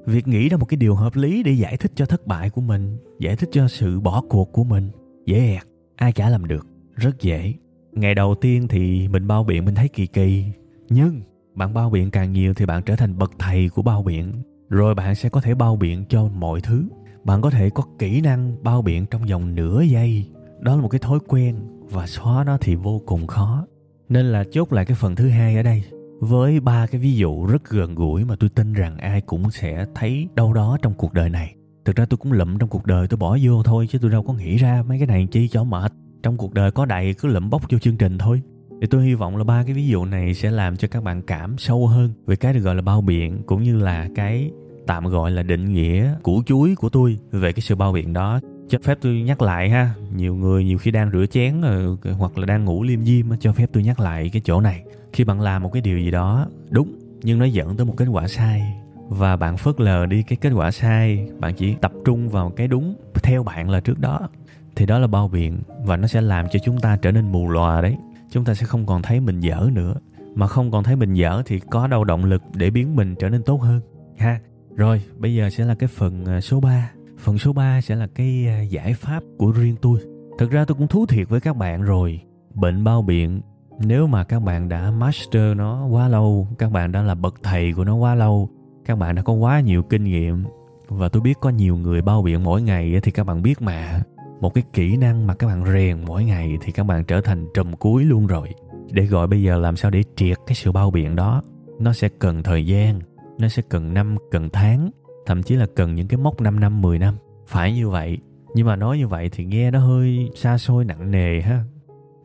Việc 0.06 0.28
nghĩ 0.28 0.50
ra 0.50 0.58
một 0.58 0.66
cái 0.66 0.78
điều 0.78 0.96
hợp 0.96 1.16
lý 1.16 1.44
để 1.44 1.52
giải 1.52 1.78
thích 1.78 1.92
cho 1.96 2.06
thất 2.06 2.28
bại 2.28 2.50
của 2.50 2.62
mình, 2.62 2.98
giải 3.20 3.36
thích 3.36 3.50
cho 3.52 3.68
sự 3.68 4.00
bỏ 4.00 4.24
cuộc 4.30 4.52
của 4.52 4.64
mình, 4.64 4.90
dễ 5.26 5.40
ẹt, 5.40 5.64
ai 5.96 6.12
chả 6.12 6.30
làm 6.30 6.46
được, 6.46 6.68
rất 6.96 7.22
dễ. 7.22 7.54
Ngày 7.92 8.16
đầu 8.16 8.36
tiên 8.36 8.68
thì 8.68 9.08
mình 9.08 9.28
bao 9.28 9.44
biện 9.44 9.66
mình 9.66 9.76
thấy 9.76 9.88
kỳ 9.88 10.08
kỳ, 10.08 10.46
nhưng 10.90 11.22
bạn 11.56 11.74
bao 11.74 11.90
biện 11.90 12.12
càng 12.12 12.34
nhiều 12.34 12.54
thì 12.54 12.66
bạn 12.66 12.84
trở 12.84 12.96
thành 12.96 13.18
bậc 13.18 13.32
thầy 13.40 13.70
của 13.70 13.82
bao 13.82 14.04
biện, 14.04 14.34
rồi 14.70 14.96
bạn 14.96 15.16
sẽ 15.16 15.30
có 15.30 15.42
thể 15.42 15.56
bao 15.56 15.76
biện 15.76 16.06
cho 16.10 16.28
mọi 16.28 16.62
thứ. 16.62 16.88
Bạn 17.24 17.42
có 17.42 17.50
thể 17.50 17.70
có 17.70 17.84
kỹ 18.00 18.22
năng 18.22 18.64
bao 18.64 18.82
biện 18.82 19.06
trong 19.06 19.26
vòng 19.26 19.56
nửa 19.56 19.82
giây. 19.82 20.28
Đó 20.60 20.76
là 20.76 20.82
một 20.82 20.90
cái 20.90 21.00
thói 21.00 21.20
quen 21.28 21.56
và 21.90 22.08
xóa 22.08 22.44
nó 22.44 22.58
thì 22.62 22.76
vô 22.76 23.02
cùng 23.06 23.28
khó. 23.28 23.68
Nên 24.10 24.26
là 24.26 24.44
chốt 24.52 24.74
lại 24.74 24.86
cái 24.86 24.96
phần 24.96 25.16
thứ 25.16 25.30
hai 25.30 25.56
ở 25.56 25.64
đây 25.64 25.84
với 26.20 26.60
ba 26.60 26.88
cái 26.88 27.02
ví 27.02 27.16
dụ 27.16 27.46
rất 27.46 27.70
gần 27.70 27.96
gũi 27.96 28.26
mà 28.26 28.36
tôi 28.40 28.50
tin 28.50 28.74
rằng 28.74 28.98
ai 28.98 29.22
cũng 29.22 29.52
sẽ 29.52 29.86
thấy 29.96 30.28
đâu 30.36 30.54
đó 30.54 30.78
trong 30.82 30.94
cuộc 30.94 31.14
đời 31.14 31.30
này. 31.30 31.56
Thực 31.86 31.96
ra 31.96 32.06
tôi 32.06 32.18
cũng 32.18 32.32
lụm 32.32 32.58
trong 32.58 32.70
cuộc 32.70 32.86
đời, 32.86 33.08
tôi 33.08 33.18
bỏ 33.18 33.38
vô 33.42 33.64
thôi, 33.64 33.88
chứ 33.92 34.00
tôi 34.02 34.12
đâu 34.12 34.24
có 34.24 34.34
nghĩ 34.34 34.58
ra 34.58 34.84
mấy 34.88 34.98
cái 34.98 35.08
này 35.08 35.28
chi 35.32 35.48
cho 35.48 35.64
mệt. 35.64 35.92
Trong 36.24 36.38
cuộc 36.38 36.54
đời 36.54 36.72
có 36.72 36.86
đầy, 36.86 37.14
cứ 37.14 37.28
lụm 37.28 37.50
bóc 37.50 37.62
vô 37.72 37.80
chương 37.80 37.98
trình 37.98 38.18
thôi. 38.18 38.42
Thì 38.82 38.88
tôi 38.88 39.06
hy 39.06 39.14
vọng 39.14 39.38
là 39.38 39.44
ba 39.44 39.64
cái 39.64 39.74
ví 39.74 39.88
dụ 39.88 40.06
này 40.06 40.34
sẽ 40.34 40.52
làm 40.52 40.78
cho 40.78 40.88
các 40.88 41.04
bạn 41.04 41.22
cảm 41.22 41.58
sâu 41.58 41.88
hơn 41.88 42.14
về 42.26 42.36
cái 42.36 42.54
được 42.54 42.60
gọi 42.60 42.76
là 42.76 42.82
bao 42.82 43.02
biện, 43.02 43.44
cũng 43.46 43.64
như 43.64 43.78
là 43.78 44.10
cái 44.16 44.52
tạm 44.88 45.06
gọi 45.06 45.32
là 45.32 45.44
định 45.44 45.74
nghĩa 45.74 46.14
củ 46.24 46.44
chuối 46.46 46.76
của 46.76 46.90
tôi 46.90 47.20
về 47.32 47.52
cái 47.52 47.62
sự 47.62 47.76
bao 47.76 47.92
biện 47.92 48.14
đó. 48.14 48.40
Cho 48.70 48.78
phép 48.84 48.98
tôi 49.02 49.22
nhắc 49.22 49.42
lại 49.42 49.70
ha, 49.70 49.94
nhiều 50.16 50.36
người 50.36 50.64
nhiều 50.66 50.78
khi 50.78 50.92
đang 50.92 51.12
rửa 51.12 51.26
chén 51.26 51.62
ờ, 51.62 51.98
hoặc 52.18 52.38
là 52.38 52.46
đang 52.46 52.66
ngủ 52.66 52.84
liêm 52.84 53.06
diêm 53.06 53.26
cho 53.40 53.54
phép 53.54 53.70
tôi 53.74 53.84
nhắc 53.84 54.00
lại 54.00 54.30
cái 54.34 54.42
chỗ 54.46 54.62
này 54.62 54.84
khi 55.16 55.24
bạn 55.24 55.42
làm 55.42 55.64
một 55.64 55.70
cái 55.74 55.82
điều 55.82 56.00
gì 56.00 56.12
đó, 56.12 56.48
đúng, 56.70 56.96
nhưng 57.24 57.40
nó 57.40 57.46
dẫn 57.46 57.78
tới 57.78 57.86
một 57.86 57.94
kết 57.98 58.06
quả 58.06 58.28
sai. 58.28 58.78
Và 59.08 59.36
bạn 59.36 59.58
phớt 59.58 59.80
lờ 59.82 60.06
đi 60.06 60.24
cái 60.24 60.38
kết 60.42 60.52
quả 60.56 60.72
sai, 60.72 61.30
bạn 61.40 61.54
chỉ 61.54 61.76
tập 61.82 61.92
trung 62.06 62.30
vào 62.30 62.50
cái 62.50 62.68
đúng 62.68 62.96
theo 63.24 63.44
bạn 63.44 63.70
là 63.70 63.80
trước 63.80 64.00
đó. 64.00 64.30
Thì 64.76 64.86
đó 64.86 65.00
là 65.00 65.08
bao 65.08 65.28
biện 65.28 65.60
và 65.84 65.98
nó 65.98 66.08
sẽ 66.08 66.22
làm 66.22 66.50
cho 66.52 66.60
chúng 66.64 66.80
ta 66.80 66.98
trở 67.02 67.12
nên 67.12 67.32
mù 67.32 67.50
lòa 67.50 67.82
đấy. 67.82 67.98
Chúng 68.32 68.46
ta 68.46 68.54
sẽ 68.54 68.66
không 68.66 68.86
còn 68.86 69.02
thấy 69.02 69.20
mình 69.20 69.40
dở 69.40 69.70
nữa. 69.74 69.94
Mà 70.36 70.48
không 70.48 70.72
còn 70.72 70.84
thấy 70.84 70.96
mình 70.96 71.14
dở 71.14 71.42
thì 71.46 71.60
có 71.60 71.88
đâu 71.88 72.04
động 72.04 72.26
lực 72.26 72.42
để 72.54 72.70
biến 72.70 72.96
mình 72.96 73.16
trở 73.20 73.30
nên 73.30 73.44
tốt 73.44 73.62
hơn. 73.62 73.82
Ha, 74.18 74.40
rồi, 74.76 75.02
bây 75.18 75.36
giờ 75.36 75.50
sẽ 75.50 75.66
là 75.66 75.76
cái 75.76 75.88
phần 75.88 76.26
à, 76.26 76.42
số 76.42 76.60
3 76.60 76.92
phần 77.20 77.38
số 77.38 77.54
3 77.54 77.82
sẽ 77.82 77.96
là 77.96 78.08
cái 78.16 78.48
à, 78.48 78.62
giải 78.62 78.94
pháp 78.94 79.24
của 79.38 79.52
riêng 79.52 79.76
tôi. 79.82 80.00
Thực 80.38 80.52
ra 80.52 80.66
tôi 80.66 80.76
cũng 80.76 80.88
thú 80.88 81.06
thiệt 81.06 81.30
với 81.30 81.40
các 81.40 81.58
bạn 81.58 81.82
rồi. 81.82 82.22
Bệnh 82.54 82.84
bao 82.84 83.02
biện 83.02 83.42
nếu 83.80 84.08
mà 84.08 84.24
các 84.24 84.40
bạn 84.40 84.70
đã 84.70 84.92
master 84.92 85.58
nó 85.58 85.86
quá 85.86 86.08
lâu, 86.08 86.48
các 86.58 86.72
bạn 86.72 86.92
đã 86.92 87.02
là 87.02 87.16
bậc 87.16 87.36
thầy 87.44 87.74
của 87.74 87.84
nó 87.84 87.96
quá 87.96 88.16
lâu, 88.16 88.50
các 88.86 88.98
bạn 88.98 89.16
đã 89.16 89.22
có 89.22 89.34
quá 89.34 89.60
nhiều 89.60 89.84
kinh 89.84 90.04
nghiệm, 90.04 90.44
và 90.88 91.10
tôi 91.10 91.22
biết 91.22 91.38
có 91.42 91.50
nhiều 91.50 91.78
người 91.78 92.02
bao 92.02 92.22
biện 92.22 92.44
mỗi 92.44 92.62
ngày 92.62 93.00
thì 93.04 93.12
các 93.12 93.24
bạn 93.24 93.42
biết 93.42 93.62
mà. 93.62 94.02
Một 94.42 94.54
cái 94.54 94.64
kỹ 94.74 94.98
năng 94.98 95.28
mà 95.28 95.34
các 95.34 95.48
bạn 95.48 95.66
rèn 95.74 96.06
mỗi 96.06 96.24
ngày 96.24 96.58
thì 96.62 96.72
các 96.72 96.84
bạn 96.84 97.06
trở 97.06 97.22
thành 97.22 97.48
trùm 97.54 97.72
cuối 97.74 98.04
luôn 98.04 98.28
rồi. 98.28 98.50
Để 98.92 99.06
gọi 99.06 99.28
bây 99.28 99.44
giờ 99.44 99.58
làm 99.58 99.76
sao 99.76 99.92
để 99.92 100.04
triệt 100.16 100.38
cái 100.48 100.56
sự 100.56 100.72
bao 100.72 100.92
biện 100.92 101.16
đó, 101.16 101.42
nó 101.80 101.94
sẽ 101.94 102.10
cần 102.20 102.44
thời 102.44 102.66
gian, 102.66 103.00
nó 103.38 103.48
sẽ 103.48 103.62
cần 103.70 103.94
năm, 103.94 104.16
cần 104.32 104.50
tháng, 104.54 104.90
thậm 105.26 105.44
chí 105.44 105.56
là 105.56 105.66
cần 105.76 105.96
những 105.96 106.08
cái 106.08 106.18
mốc 106.18 106.42
5 106.42 106.60
năm 106.60 106.82
10 106.82 107.00
năm. 107.00 107.16
Phải 107.48 107.74
như 107.74 107.90
vậy. 107.90 108.18
Nhưng 108.56 108.68
mà 108.68 108.76
nói 108.76 108.98
như 108.98 109.08
vậy 109.08 109.30
thì 109.32 109.46
nghe 109.46 109.72
nó 109.72 109.80
hơi 109.80 110.30
xa 110.36 110.58
xôi, 110.58 110.86
nặng 110.86 111.12
nề 111.12 111.42
ha 111.42 111.64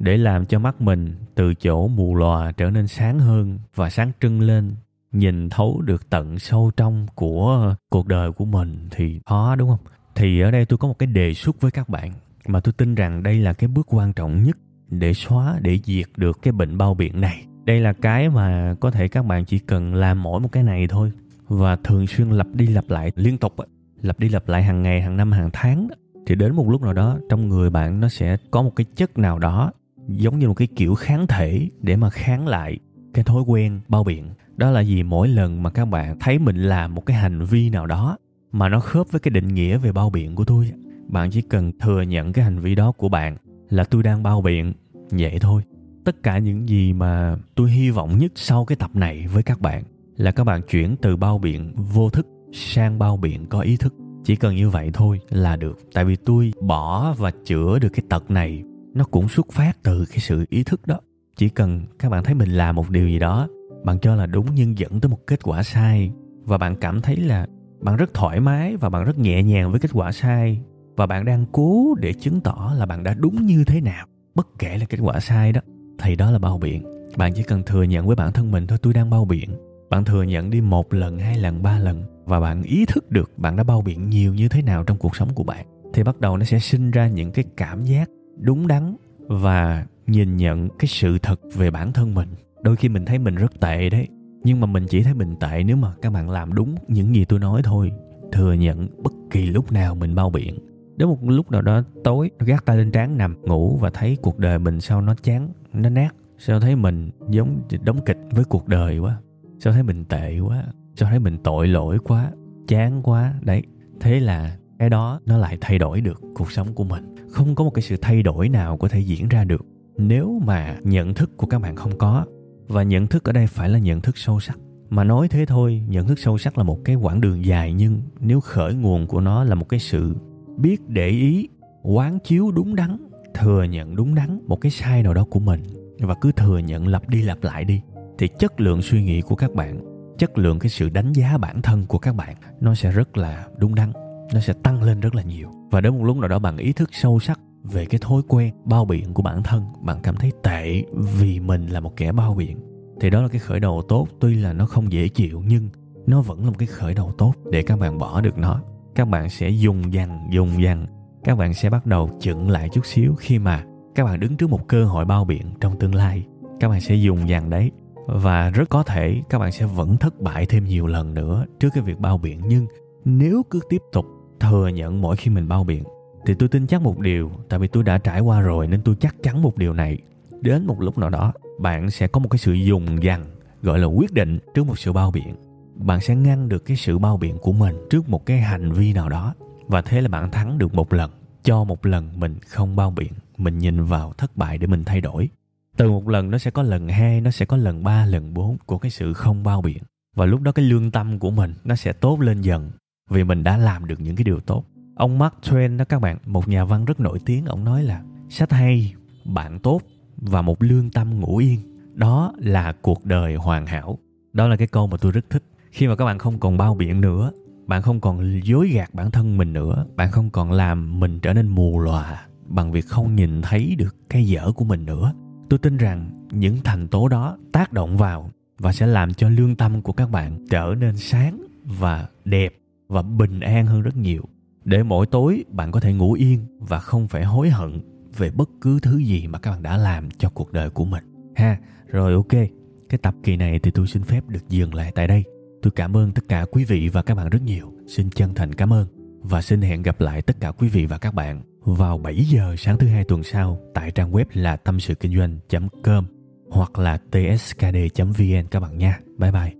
để 0.01 0.17
làm 0.17 0.47
cho 0.47 0.59
mắt 0.59 0.81
mình 0.81 1.15
từ 1.35 1.55
chỗ 1.55 1.89
mù 1.89 2.15
lòa 2.15 2.53
trở 2.53 2.71
nên 2.71 2.87
sáng 2.87 3.19
hơn 3.19 3.59
và 3.75 3.91
sáng 3.91 4.13
trưng 4.21 4.41
lên, 4.41 4.71
nhìn 5.13 5.51
thấu 5.51 5.83
được 5.83 6.11
tận 6.11 6.39
sâu 6.39 6.71
trong 6.77 7.07
của 7.15 7.75
cuộc 7.91 8.07
đời 8.07 8.33
của 8.33 8.45
mình 8.45 8.89
thì 8.91 9.21
khó, 9.27 9.57
đúng 9.57 9.69
không? 9.69 9.93
Thì 10.15 10.41
ở 10.41 10.51
đây 10.51 10.65
tôi 10.65 10.79
có 10.79 10.89
một 10.89 10.99
cái 10.99 11.07
đề 11.07 11.35
xuất 11.35 11.61
với 11.61 11.71
các 11.71 11.89
bạn 11.89 12.13
mà 12.47 12.61
tôi 12.61 12.73
tin 12.73 12.95
rằng 12.95 13.23
đây 13.23 13.39
là 13.39 13.53
cái 13.53 13.69
bước 13.69 13.87
quan 13.95 14.13
trọng 14.13 14.43
nhất 14.43 14.57
để 14.89 15.15
xóa, 15.15 15.59
để 15.63 15.79
diệt 15.85 16.07
được 16.17 16.39
cái 16.43 16.53
bệnh 16.53 16.79
bao 16.79 16.95
biện 16.95 17.21
này. 17.21 17.45
Đây 17.65 17.81
là 17.81 17.93
cái 17.93 18.29
mà 18.29 18.75
có 18.81 18.91
thể 18.91 19.09
các 19.09 19.27
bạn 19.27 19.45
chỉ 19.45 19.59
cần 19.59 19.95
làm 19.95 20.23
mỗi 20.23 20.41
một 20.41 20.49
cái 20.53 20.63
này 20.63 20.87
thôi 20.89 21.13
và 21.49 21.77
thường 21.77 22.07
xuyên 22.07 22.31
lặp 22.31 22.47
đi 22.55 22.67
lặp 22.67 22.91
lại 22.91 23.13
liên 23.15 23.39
tục 23.39 23.55
lặp 24.03 24.19
đi 24.19 24.29
lặp 24.29 24.49
lại 24.49 24.63
hàng 24.63 24.83
ngày, 24.83 25.03
hàng 25.03 25.17
năm, 25.17 25.33
hàng 25.33 25.51
tháng 25.53 25.89
thì 26.27 26.35
đến 26.35 26.55
một 26.55 26.69
lúc 26.69 26.83
nào 26.83 26.93
đó 26.93 27.19
trong 27.31 27.49
người 27.49 27.71
bạn 27.71 28.01
nó 28.01 28.09
sẽ 28.09 28.37
có 28.51 28.63
một 28.63 28.77
cái 28.77 28.87
chất 28.97 29.19
nào 29.19 29.39
đó 29.39 29.73
giống 30.16 30.38
như 30.38 30.49
một 30.49 30.55
cái 30.55 30.68
kiểu 30.77 30.94
kháng 30.94 31.27
thể 31.27 31.68
để 31.81 31.96
mà 31.96 32.11
kháng 32.11 32.49
lại 32.49 32.79
cái 33.14 33.25
thói 33.25 33.42
quen 33.42 33.81
bao 33.88 34.05
biện. 34.05 34.29
Đó 34.57 34.70
là 34.70 34.81
gì? 34.81 35.03
Mỗi 35.03 35.29
lần 35.29 35.62
mà 35.62 35.70
các 35.70 35.85
bạn 35.85 36.18
thấy 36.20 36.38
mình 36.38 36.57
làm 36.57 36.94
một 36.94 37.07
cái 37.07 37.16
hành 37.16 37.44
vi 37.44 37.70
nào 37.70 37.87
đó 37.87 38.18
mà 38.53 38.68
nó 38.68 38.81
khớp 38.81 39.07
với 39.11 39.20
cái 39.20 39.31
định 39.31 39.55
nghĩa 39.55 39.79
về 39.79 39.92
bao 39.92 40.11
biện 40.11 40.35
của 40.35 40.44
tôi, 40.44 40.73
bạn 41.09 41.31
chỉ 41.31 41.42
cần 41.42 41.73
thừa 41.81 42.03
nhận 42.03 42.33
cái 42.33 42.44
hành 42.44 42.61
vi 42.61 42.75
đó 42.75 42.92
của 42.92 43.09
bạn 43.09 43.37
là 43.68 43.85
tôi 43.85 44.03
đang 44.03 44.23
bao 44.23 44.42
biện, 44.42 44.73
vậy 45.11 45.38
thôi. 45.40 45.62
Tất 46.05 46.23
cả 46.23 46.38
những 46.38 46.68
gì 46.68 46.92
mà 46.92 47.37
tôi 47.55 47.70
hy 47.70 47.90
vọng 47.90 48.18
nhất 48.18 48.33
sau 48.35 48.64
cái 48.64 48.77
tập 48.77 48.90
này 48.94 49.27
với 49.27 49.42
các 49.42 49.61
bạn 49.61 49.83
là 50.16 50.31
các 50.31 50.44
bạn 50.44 50.62
chuyển 50.70 50.96
từ 50.96 51.16
bao 51.16 51.38
biện 51.38 51.73
vô 51.77 52.11
thức 52.11 52.27
sang 52.53 52.99
bao 52.99 53.16
biện 53.16 53.46
có 53.46 53.61
ý 53.61 53.77
thức. 53.77 53.94
Chỉ 54.25 54.37
cần 54.37 54.57
như 54.57 54.70
vậy 54.70 54.90
thôi 54.92 55.20
là 55.31 55.57
được. 55.57 55.79
Tại 55.94 56.05
vì 56.05 56.16
tôi 56.16 56.53
bỏ 56.61 57.14
và 57.18 57.31
chữa 57.44 57.79
được 57.79 57.88
cái 57.88 58.05
tật 58.09 58.31
này 58.31 58.62
nó 58.94 59.05
cũng 59.05 59.29
xuất 59.29 59.53
phát 59.53 59.83
từ 59.83 60.05
cái 60.05 60.18
sự 60.18 60.44
ý 60.48 60.64
thức 60.64 60.87
đó. 60.87 61.00
Chỉ 61.37 61.48
cần 61.48 61.87
các 61.98 62.09
bạn 62.09 62.24
thấy 62.24 62.35
mình 62.35 62.50
làm 62.50 62.76
một 62.76 62.90
điều 62.90 63.09
gì 63.09 63.18
đó, 63.18 63.48
bạn 63.85 63.98
cho 63.98 64.14
là 64.14 64.26
đúng 64.26 64.46
nhưng 64.55 64.79
dẫn 64.79 65.00
tới 65.00 65.09
một 65.09 65.26
kết 65.26 65.40
quả 65.42 65.62
sai, 65.62 66.12
và 66.44 66.59
bạn 66.59 66.76
cảm 66.76 67.00
thấy 67.00 67.16
là 67.16 67.46
bạn 67.81 67.96
rất 67.96 68.14
thoải 68.14 68.40
mái 68.40 68.76
và 68.76 68.88
bạn 68.88 69.05
rất 69.05 69.18
nhẹ 69.18 69.42
nhàng 69.42 69.70
với 69.70 69.81
kết 69.81 69.90
quả 69.92 70.12
sai, 70.12 70.61
và 70.96 71.07
bạn 71.07 71.24
đang 71.24 71.46
cố 71.53 71.94
để 72.00 72.12
chứng 72.12 72.40
tỏ 72.40 72.74
là 72.79 72.87
bạn 72.87 73.03
đã 73.05 73.14
đúng 73.14 73.46
như 73.46 73.64
thế 73.64 73.81
nào, 73.81 74.07
bất 74.35 74.48
kể 74.59 74.79
là 74.79 74.85
kết 74.85 74.98
quả 75.00 75.20
sai 75.20 75.53
đó, 75.53 75.61
thì 75.98 76.16
đó 76.16 76.31
là 76.31 76.38
bao 76.38 76.59
biện. 76.59 76.83
Bạn 77.16 77.33
chỉ 77.35 77.42
cần 77.42 77.62
thừa 77.62 77.83
nhận 77.83 78.07
với 78.07 78.16
bản 78.16 78.33
thân 78.33 78.50
mình, 78.50 78.66
thôi, 78.66 78.79
tôi 78.83 78.92
đang 78.92 79.11
bao 79.11 79.24
biện. 79.24 79.50
Bạn 79.90 80.05
thừa 80.05 80.22
nhận 80.22 80.50
đi 80.50 80.61
một 80.61 80.94
lần, 80.94 81.18
hai 81.18 81.38
lần, 81.38 81.62
ba 81.62 81.79
lần, 81.79 82.05
và 82.24 82.40
bạn 82.40 82.62
ý 82.62 82.85
thức 82.87 83.11
được 83.11 83.38
bạn 83.38 83.57
đã 83.57 83.64
bao 83.64 83.83
biện 83.83 84.11
nhiều 84.11 84.35
như 84.35 84.48
thế 84.48 84.62
nào 84.62 84.85
trong 84.85 84.98
cuộc 84.98 85.16
sống 85.16 85.35
của 85.35 85.44
bạn, 85.44 85.66
thì 85.94 86.03
bắt 86.03 86.20
đầu 86.20 86.37
nó 86.37 86.44
sẽ 86.44 86.59
sinh 86.59 86.90
ra 86.90 87.09
những 87.09 87.33
cái 87.33 87.44
cảm 87.57 87.85
giác 87.85 88.11
đúng 88.40 88.66
đắn 88.66 88.96
và 89.18 89.87
nhìn 90.07 90.37
nhận 90.37 90.68
cái 90.79 90.87
sự 90.87 91.18
thật 91.18 91.40
về 91.55 91.70
bản 91.70 91.92
thân 91.92 92.14
mình. 92.14 92.29
Đôi 92.62 92.76
khi 92.76 92.88
mình 92.88 93.05
thấy 93.05 93.18
mình 93.18 93.35
rất 93.35 93.61
tệ 93.61 93.90
đấy, 93.90 94.09
nhưng 94.44 94.61
mà 94.61 94.66
mình 94.66 94.87
chỉ 94.88 95.03
thấy 95.03 95.14
mình 95.14 95.37
tệ 95.40 95.62
nếu 95.64 95.76
mà 95.76 95.94
các 96.03 96.12
bạn 96.12 96.31
làm 96.31 96.55
đúng 96.55 96.74
những 96.88 97.14
gì 97.14 97.24
tôi 97.24 97.38
nói 97.38 97.62
thôi, 97.64 97.92
thừa 98.33 98.53
nhận 98.53 98.88
bất 99.03 99.12
kỳ 99.31 99.46
lúc 99.46 99.72
nào 99.72 99.94
mình 99.94 100.14
bao 100.14 100.31
biện. 100.31 100.59
Đến 100.96 101.09
một 101.09 101.18
lúc 101.22 101.50
nào 101.50 101.62
đó 101.62 101.83
tối 102.05 102.31
gác 102.38 102.64
tay 102.64 102.76
lên 102.76 102.90
trán 102.90 103.18
nằm 103.18 103.42
ngủ 103.42 103.79
và 103.81 103.90
thấy 103.90 104.16
cuộc 104.22 104.38
đời 104.38 104.59
mình 104.59 104.81
sao 104.81 105.00
nó 105.00 105.14
chán, 105.22 105.48
nó 105.72 105.88
nát, 105.88 106.14
sao 106.38 106.61
thấy 106.61 106.76
mình 106.76 107.11
giống 107.29 107.62
đóng 107.85 108.00
kịch 108.07 108.18
với 108.31 108.44
cuộc 108.44 108.68
đời 108.68 108.98
quá, 108.98 109.20
sao 109.59 109.72
thấy 109.72 109.83
mình 109.83 110.05
tệ 110.05 110.38
quá, 110.38 110.64
sao 110.94 111.09
thấy 111.09 111.18
mình 111.18 111.38
tội 111.44 111.68
lỗi 111.68 111.98
quá, 112.05 112.31
chán 112.68 113.03
quá. 113.03 113.35
Đấy, 113.42 113.62
thế 114.00 114.20
là 114.20 114.57
cái 114.81 114.90
đó 114.90 115.21
nó 115.27 115.38
lại 115.38 115.59
thay 115.61 115.79
đổi 115.79 116.01
được 116.01 116.21
cuộc 116.35 116.53
sống 116.53 116.75
của 116.75 116.85
mình. 116.85 117.14
Không 117.31 117.55
có 117.55 117.64
một 117.64 117.71
cái 117.71 117.83
sự 117.83 117.97
thay 118.03 118.23
đổi 118.23 118.49
nào 118.49 118.77
có 118.77 118.88
thể 118.88 119.01
diễn 119.01 119.29
ra 119.29 119.45
được 119.45 119.66
nếu 119.97 120.40
mà 120.45 120.77
nhận 120.83 121.14
thức 121.14 121.37
của 121.37 121.47
các 121.47 121.59
bạn 121.59 121.77
không 121.77 121.99
có. 121.99 122.25
Và 122.69 122.83
nhận 122.83 123.07
thức 123.07 123.25
ở 123.25 123.33
đây 123.33 123.47
phải 123.47 123.69
là 123.69 123.79
nhận 123.79 124.01
thức 124.01 124.19
sâu 124.19 124.40
sắc. 124.40 124.59
Mà 124.90 125.05
nói 125.05 125.29
thế 125.29 125.47
thôi, 125.47 125.83
nhận 125.88 126.09
thức 126.09 126.19
sâu 126.19 126.38
sắc 126.38 126.59
là 126.59 126.64
một 126.64 126.79
cái 126.85 126.97
quãng 126.97 127.21
đường 127.21 127.45
dài 127.45 127.73
nhưng 127.73 128.03
nếu 128.21 128.40
khởi 128.40 128.75
nguồn 128.75 129.07
của 129.07 129.21
nó 129.21 129.45
là 129.45 129.55
một 129.55 129.69
cái 129.69 129.81
sự 129.81 130.16
biết 130.57 130.88
để 130.88 131.09
ý, 131.09 131.49
quán 131.83 132.19
chiếu 132.25 132.51
đúng 132.51 132.77
đắn, 132.77 132.97
thừa 133.35 133.62
nhận 133.62 133.97
đúng 133.97 134.14
đắn 134.14 134.40
một 134.47 134.61
cái 134.61 134.71
sai 134.71 135.03
nào 135.03 135.14
đó 135.14 135.25
của 135.31 135.40
mình 135.40 135.62
và 135.99 136.14
cứ 136.21 136.33
thừa 136.33 136.59
nhận 136.59 136.87
lặp 136.87 137.09
đi 137.09 137.23
lặp 137.23 137.43
lại 137.43 137.64
đi, 137.64 137.81
thì 138.19 138.29
chất 138.38 138.61
lượng 138.61 138.83
suy 138.83 139.03
nghĩ 139.03 139.21
của 139.21 139.35
các 139.35 139.55
bạn, 139.55 139.81
chất 140.19 140.38
lượng 140.38 140.59
cái 140.59 140.71
sự 140.71 140.88
đánh 140.88 141.12
giá 141.12 141.38
bản 141.38 141.62
thân 141.62 141.87
của 141.87 141.99
các 141.99 142.14
bạn 142.14 142.37
nó 142.61 142.75
sẽ 142.75 142.90
rất 142.90 143.16
là 143.16 143.47
đúng 143.59 143.75
đắn 143.75 143.93
nó 144.35 144.40
sẽ 144.40 144.53
tăng 144.53 144.83
lên 144.83 145.01
rất 145.01 145.14
là 145.14 145.23
nhiều. 145.23 145.51
Và 145.71 145.81
đến 145.81 145.99
một 145.99 146.05
lúc 146.05 146.16
nào 146.16 146.29
đó 146.29 146.38
bạn 146.38 146.57
ý 146.57 146.73
thức 146.73 146.90
sâu 146.93 147.19
sắc 147.19 147.40
về 147.62 147.85
cái 147.85 147.99
thói 147.99 148.23
quen 148.29 148.55
bao 148.64 148.85
biện 148.85 149.14
của 149.14 149.23
bản 149.23 149.43
thân 149.43 149.62
bạn 149.81 150.01
cảm 150.03 150.16
thấy 150.16 150.33
tệ 150.43 150.83
vì 150.93 151.40
mình 151.40 151.66
là 151.66 151.81
một 151.81 151.97
kẻ 151.97 152.12
bao 152.12 152.35
biện. 152.35 152.59
Thì 153.01 153.11
đó 153.11 153.23
là 153.23 153.29
cái 153.29 153.38
khởi 153.38 153.61
đầu 153.61 153.83
tốt. 153.88 154.07
Tuy 154.21 154.35
là 154.35 154.53
nó 154.53 154.66
không 154.66 154.93
dễ 154.93 155.09
chịu 155.09 155.43
nhưng 155.47 155.69
nó 156.07 156.21
vẫn 156.21 156.45
là 156.45 156.51
một 156.51 156.57
cái 156.59 156.66
khởi 156.66 156.95
đầu 156.95 157.12
tốt 157.19 157.35
để 157.51 157.62
các 157.62 157.79
bạn 157.79 157.99
bỏ 157.99 158.21
được 158.21 158.38
nó. 158.38 158.61
Các 158.95 159.09
bạn 159.09 159.31
sẽ 159.31 159.49
dùng 159.49 159.93
dằn 159.93 160.29
dùng 160.31 160.62
dằn, 160.62 160.87
các 161.25 161.38
bạn 161.38 161.55
sẽ 161.55 161.71
bắt 161.71 161.87
đầu 161.87 162.11
chững 162.21 162.51
lại 162.51 162.69
chút 162.73 162.87
xíu 162.87 163.14
khi 163.19 163.38
mà 163.38 163.64
các 163.95 164.05
bạn 164.05 164.21
đứng 164.21 164.37
trước 164.37 164.51
một 164.51 164.69
cơ 164.69 164.85
hội 164.85 165.05
bao 165.05 165.25
biện 165.25 165.43
trong 165.61 165.79
tương 165.79 165.95
lai. 165.95 166.27
Các 166.61 166.69
bạn 166.69 166.81
sẽ 166.81 166.95
dùng 166.95 167.29
dằn 167.29 167.51
đấy. 167.51 167.71
Và 168.07 168.51
rất 168.51 168.69
có 168.69 168.83
thể 168.83 169.23
các 169.29 169.38
bạn 169.38 169.53
sẽ 169.53 169.66
vẫn 169.66 169.97
thất 169.97 170.21
bại 170.21 170.47
thêm 170.47 170.64
nhiều 170.64 170.87
lần 170.87 171.14
nữa 171.14 171.47
trước 171.61 171.69
cái 171.75 171.83
việc 171.83 171.99
bao 171.99 172.19
biện. 172.19 172.40
Nhưng 172.47 172.66
nếu 173.05 173.43
cứ 173.51 173.61
tiếp 173.69 173.83
tục 173.93 174.07
thừa 174.40 174.68
nhận 174.68 175.00
mỗi 175.00 175.16
khi 175.16 175.31
mình 175.31 175.48
bao 175.48 175.64
biện. 175.64 175.85
Thì 176.26 176.35
tôi 176.35 176.48
tin 176.48 176.66
chắc 176.66 176.83
một 176.83 176.98
điều, 176.98 177.31
tại 177.48 177.59
vì 177.59 177.68
tôi 177.68 177.85
đã 177.85 177.98
trải 177.98 178.20
qua 178.20 178.40
rồi 178.40 178.66
nên 178.66 178.83
tôi 178.83 178.96
chắc 179.00 179.16
chắn 179.22 179.42
một 179.42 179.57
điều 179.57 179.72
này. 179.72 179.98
Đến 180.40 180.66
một 180.66 180.81
lúc 180.81 180.98
nào 180.98 181.11
đó, 181.11 181.33
bạn 181.59 181.90
sẽ 181.90 182.07
có 182.07 182.20
một 182.20 182.29
cái 182.29 182.38
sự 182.38 182.53
dùng 182.53 183.03
dằn, 183.03 183.26
gọi 183.62 183.79
là 183.79 183.87
quyết 183.87 184.12
định 184.12 184.38
trước 184.55 184.66
một 184.66 184.79
sự 184.79 184.92
bao 184.92 185.11
biện. 185.11 185.37
Bạn 185.74 186.00
sẽ 186.00 186.16
ngăn 186.16 186.48
được 186.48 186.64
cái 186.64 186.76
sự 186.76 186.98
bao 186.98 187.16
biện 187.16 187.38
của 187.38 187.53
mình 187.53 187.76
trước 187.90 188.09
một 188.09 188.26
cái 188.26 188.40
hành 188.40 188.72
vi 188.72 188.92
nào 188.92 189.09
đó. 189.09 189.35
Và 189.66 189.83
thế 189.83 190.00
là 190.00 190.09
bạn 190.09 190.31
thắng 190.31 190.59
được 190.59 190.74
một 190.74 190.92
lần, 190.92 191.11
cho 191.42 191.64
một 191.64 191.87
lần 191.87 192.20
mình 192.20 192.38
không 192.48 192.76
bao 192.76 192.90
biện, 192.90 193.12
mình 193.37 193.59
nhìn 193.59 193.85
vào 193.85 194.12
thất 194.18 194.37
bại 194.37 194.59
để 194.59 194.66
mình 194.66 194.85
thay 194.85 195.00
đổi. 195.00 195.29
Từ 195.76 195.90
một 195.90 196.09
lần 196.09 196.31
nó 196.31 196.38
sẽ 196.38 196.50
có 196.50 196.62
lần 196.62 196.88
hai, 196.88 197.20
nó 197.20 197.31
sẽ 197.31 197.46
có 197.46 197.57
lần 197.57 197.85
ba, 197.85 198.07
lần 198.07 198.35
bốn 198.35 198.57
của 198.66 198.79
cái 198.79 198.90
sự 198.90 199.12
không 199.12 199.42
bao 199.42 199.62
biện. 199.62 199.83
Và 200.16 200.26
lúc 200.26 200.40
đó 200.40 200.53
cái 200.53 200.64
lương 200.64 200.90
tâm 200.90 201.18
của 201.18 201.31
mình 201.31 201.55
nó 201.64 201.74
sẽ 201.74 201.92
tốt 201.92 202.20
lên 202.20 202.40
dần 202.40 202.70
vì 203.11 203.25
mình 203.25 203.44
đã 203.44 203.57
làm 203.57 203.87
được 203.87 204.01
những 204.01 204.16
cái 204.16 204.25
điều 204.25 204.40
tốt. 204.40 204.64
Ông 204.94 205.18
Mark 205.18 205.35
Twain 205.42 205.77
đó 205.77 205.85
các 205.85 206.01
bạn, 206.01 206.18
một 206.27 206.49
nhà 206.49 206.64
văn 206.64 206.85
rất 206.85 207.01
nổi 207.01 207.18
tiếng, 207.25 207.44
ông 207.44 207.64
nói 207.64 207.83
là, 207.83 208.03
sách 208.29 208.53
hay, 208.53 208.94
bạn 209.25 209.59
tốt 209.59 209.81
và 210.16 210.42
một 210.42 210.62
lương 210.62 210.90
tâm 210.90 211.20
ngủ 211.20 211.37
yên. 211.37 211.61
Đó 211.94 212.33
là 212.38 212.73
cuộc 212.73 213.05
đời 213.05 213.35
hoàn 213.35 213.66
hảo. 213.66 213.99
Đó 214.33 214.49
là 214.49 214.57
cái 214.57 214.66
câu 214.66 214.87
mà 214.87 214.96
tôi 214.96 215.12
rất 215.12 215.31
thích. 215.31 215.42
Khi 215.70 215.88
mà 215.88 215.96
các 215.96 216.05
bạn 216.05 216.18
không 216.18 216.38
còn 216.38 216.57
bao 216.57 216.75
biện 216.75 217.01
nữa, 217.01 217.33
bạn 217.66 217.83
không 217.83 218.01
còn 218.01 218.40
dối 218.44 218.68
gạt 218.68 218.94
bản 218.94 219.11
thân 219.11 219.38
mình 219.38 219.53
nữa, 219.53 219.87
bạn 219.96 220.11
không 220.11 220.31
còn 220.31 220.53
làm 220.53 221.01
mình 221.01 221.20
trở 221.20 221.33
nên 221.33 221.49
mù 221.49 221.79
lòa 221.79 222.27
bằng 222.51 222.73
việc 222.73 222.87
không 222.87 223.16
nhìn 223.16 223.42
thấy 223.42 223.75
được 223.79 223.96
cái 224.09 224.27
dở 224.27 224.53
của 224.53 224.64
mình 224.64 224.87
nữa, 224.87 225.12
tôi 225.51 225.59
tin 225.59 225.77
rằng 225.77 226.27
những 226.31 226.57
thành 226.64 226.88
tố 226.88 227.09
đó 227.09 227.38
tác 227.53 227.73
động 227.73 227.96
vào 227.96 228.31
và 228.59 228.73
sẽ 228.73 228.87
làm 228.87 229.14
cho 229.14 229.29
lương 229.29 229.57
tâm 229.57 229.83
của 229.83 229.92
các 229.92 230.11
bạn 230.11 230.46
trở 230.51 230.75
nên 230.79 230.96
sáng 230.96 231.42
và 231.64 232.07
đẹp 232.25 232.60
và 232.90 233.03
bình 233.03 233.40
an 233.40 233.66
hơn 233.66 233.83
rất 233.83 233.96
nhiều. 233.96 234.22
Để 234.64 234.83
mỗi 234.83 235.07
tối 235.07 235.44
bạn 235.48 235.72
có 235.72 235.81
thể 235.81 235.92
ngủ 235.92 236.12
yên 236.12 236.46
và 236.59 236.79
không 236.79 237.09
phải 237.09 237.24
hối 237.24 237.50
hận 237.50 237.81
về 238.16 238.31
bất 238.31 238.50
cứ 238.61 238.81
thứ 238.81 238.98
gì 238.98 239.26
mà 239.26 239.38
các 239.38 239.50
bạn 239.50 239.62
đã 239.62 239.76
làm 239.76 240.11
cho 240.18 240.29
cuộc 240.29 240.53
đời 240.53 240.70
của 240.70 240.85
mình. 240.85 241.05
Ha, 241.37 241.59
rồi 241.87 242.14
ok. 242.14 242.40
Cái 242.88 242.98
tập 243.03 243.14
kỳ 243.22 243.37
này 243.37 243.59
thì 243.59 243.70
tôi 243.70 243.87
xin 243.87 244.03
phép 244.03 244.29
được 244.29 244.48
dừng 244.48 244.74
lại 244.74 244.92
tại 244.94 245.07
đây. 245.07 245.24
Tôi 245.62 245.70
cảm 245.70 245.96
ơn 245.96 246.12
tất 246.12 246.22
cả 246.29 246.46
quý 246.50 246.64
vị 246.64 246.88
và 246.88 247.03
các 247.03 247.14
bạn 247.14 247.29
rất 247.29 247.42
nhiều. 247.42 247.72
Xin 247.87 248.11
chân 248.11 248.35
thành 248.35 248.55
cảm 248.55 248.72
ơn 248.72 248.87
và 249.22 249.42
xin 249.42 249.62
hẹn 249.62 249.83
gặp 249.83 250.00
lại 250.00 250.22
tất 250.22 250.37
cả 250.40 250.50
quý 250.50 250.68
vị 250.68 250.87
và 250.87 250.98
các 250.98 251.14
bạn 251.14 251.42
vào 251.64 251.98
7 251.98 252.24
giờ 252.24 252.55
sáng 252.59 252.79
thứ 252.79 252.87
hai 252.87 253.05
tuần 253.05 253.22
sau 253.22 253.61
tại 253.74 253.90
trang 253.90 254.12
web 254.12 254.24
là 254.33 254.57
tâm 254.57 254.81
sự 254.81 254.94
kinh 254.94 255.16
doanh.com 255.16 256.05
hoặc 256.50 256.79
là 256.79 256.98
tskd.vn 257.11 258.46
các 258.50 258.61
bạn 258.61 258.79
nha. 258.79 258.98
Bye 259.18 259.33
bye. 259.33 259.60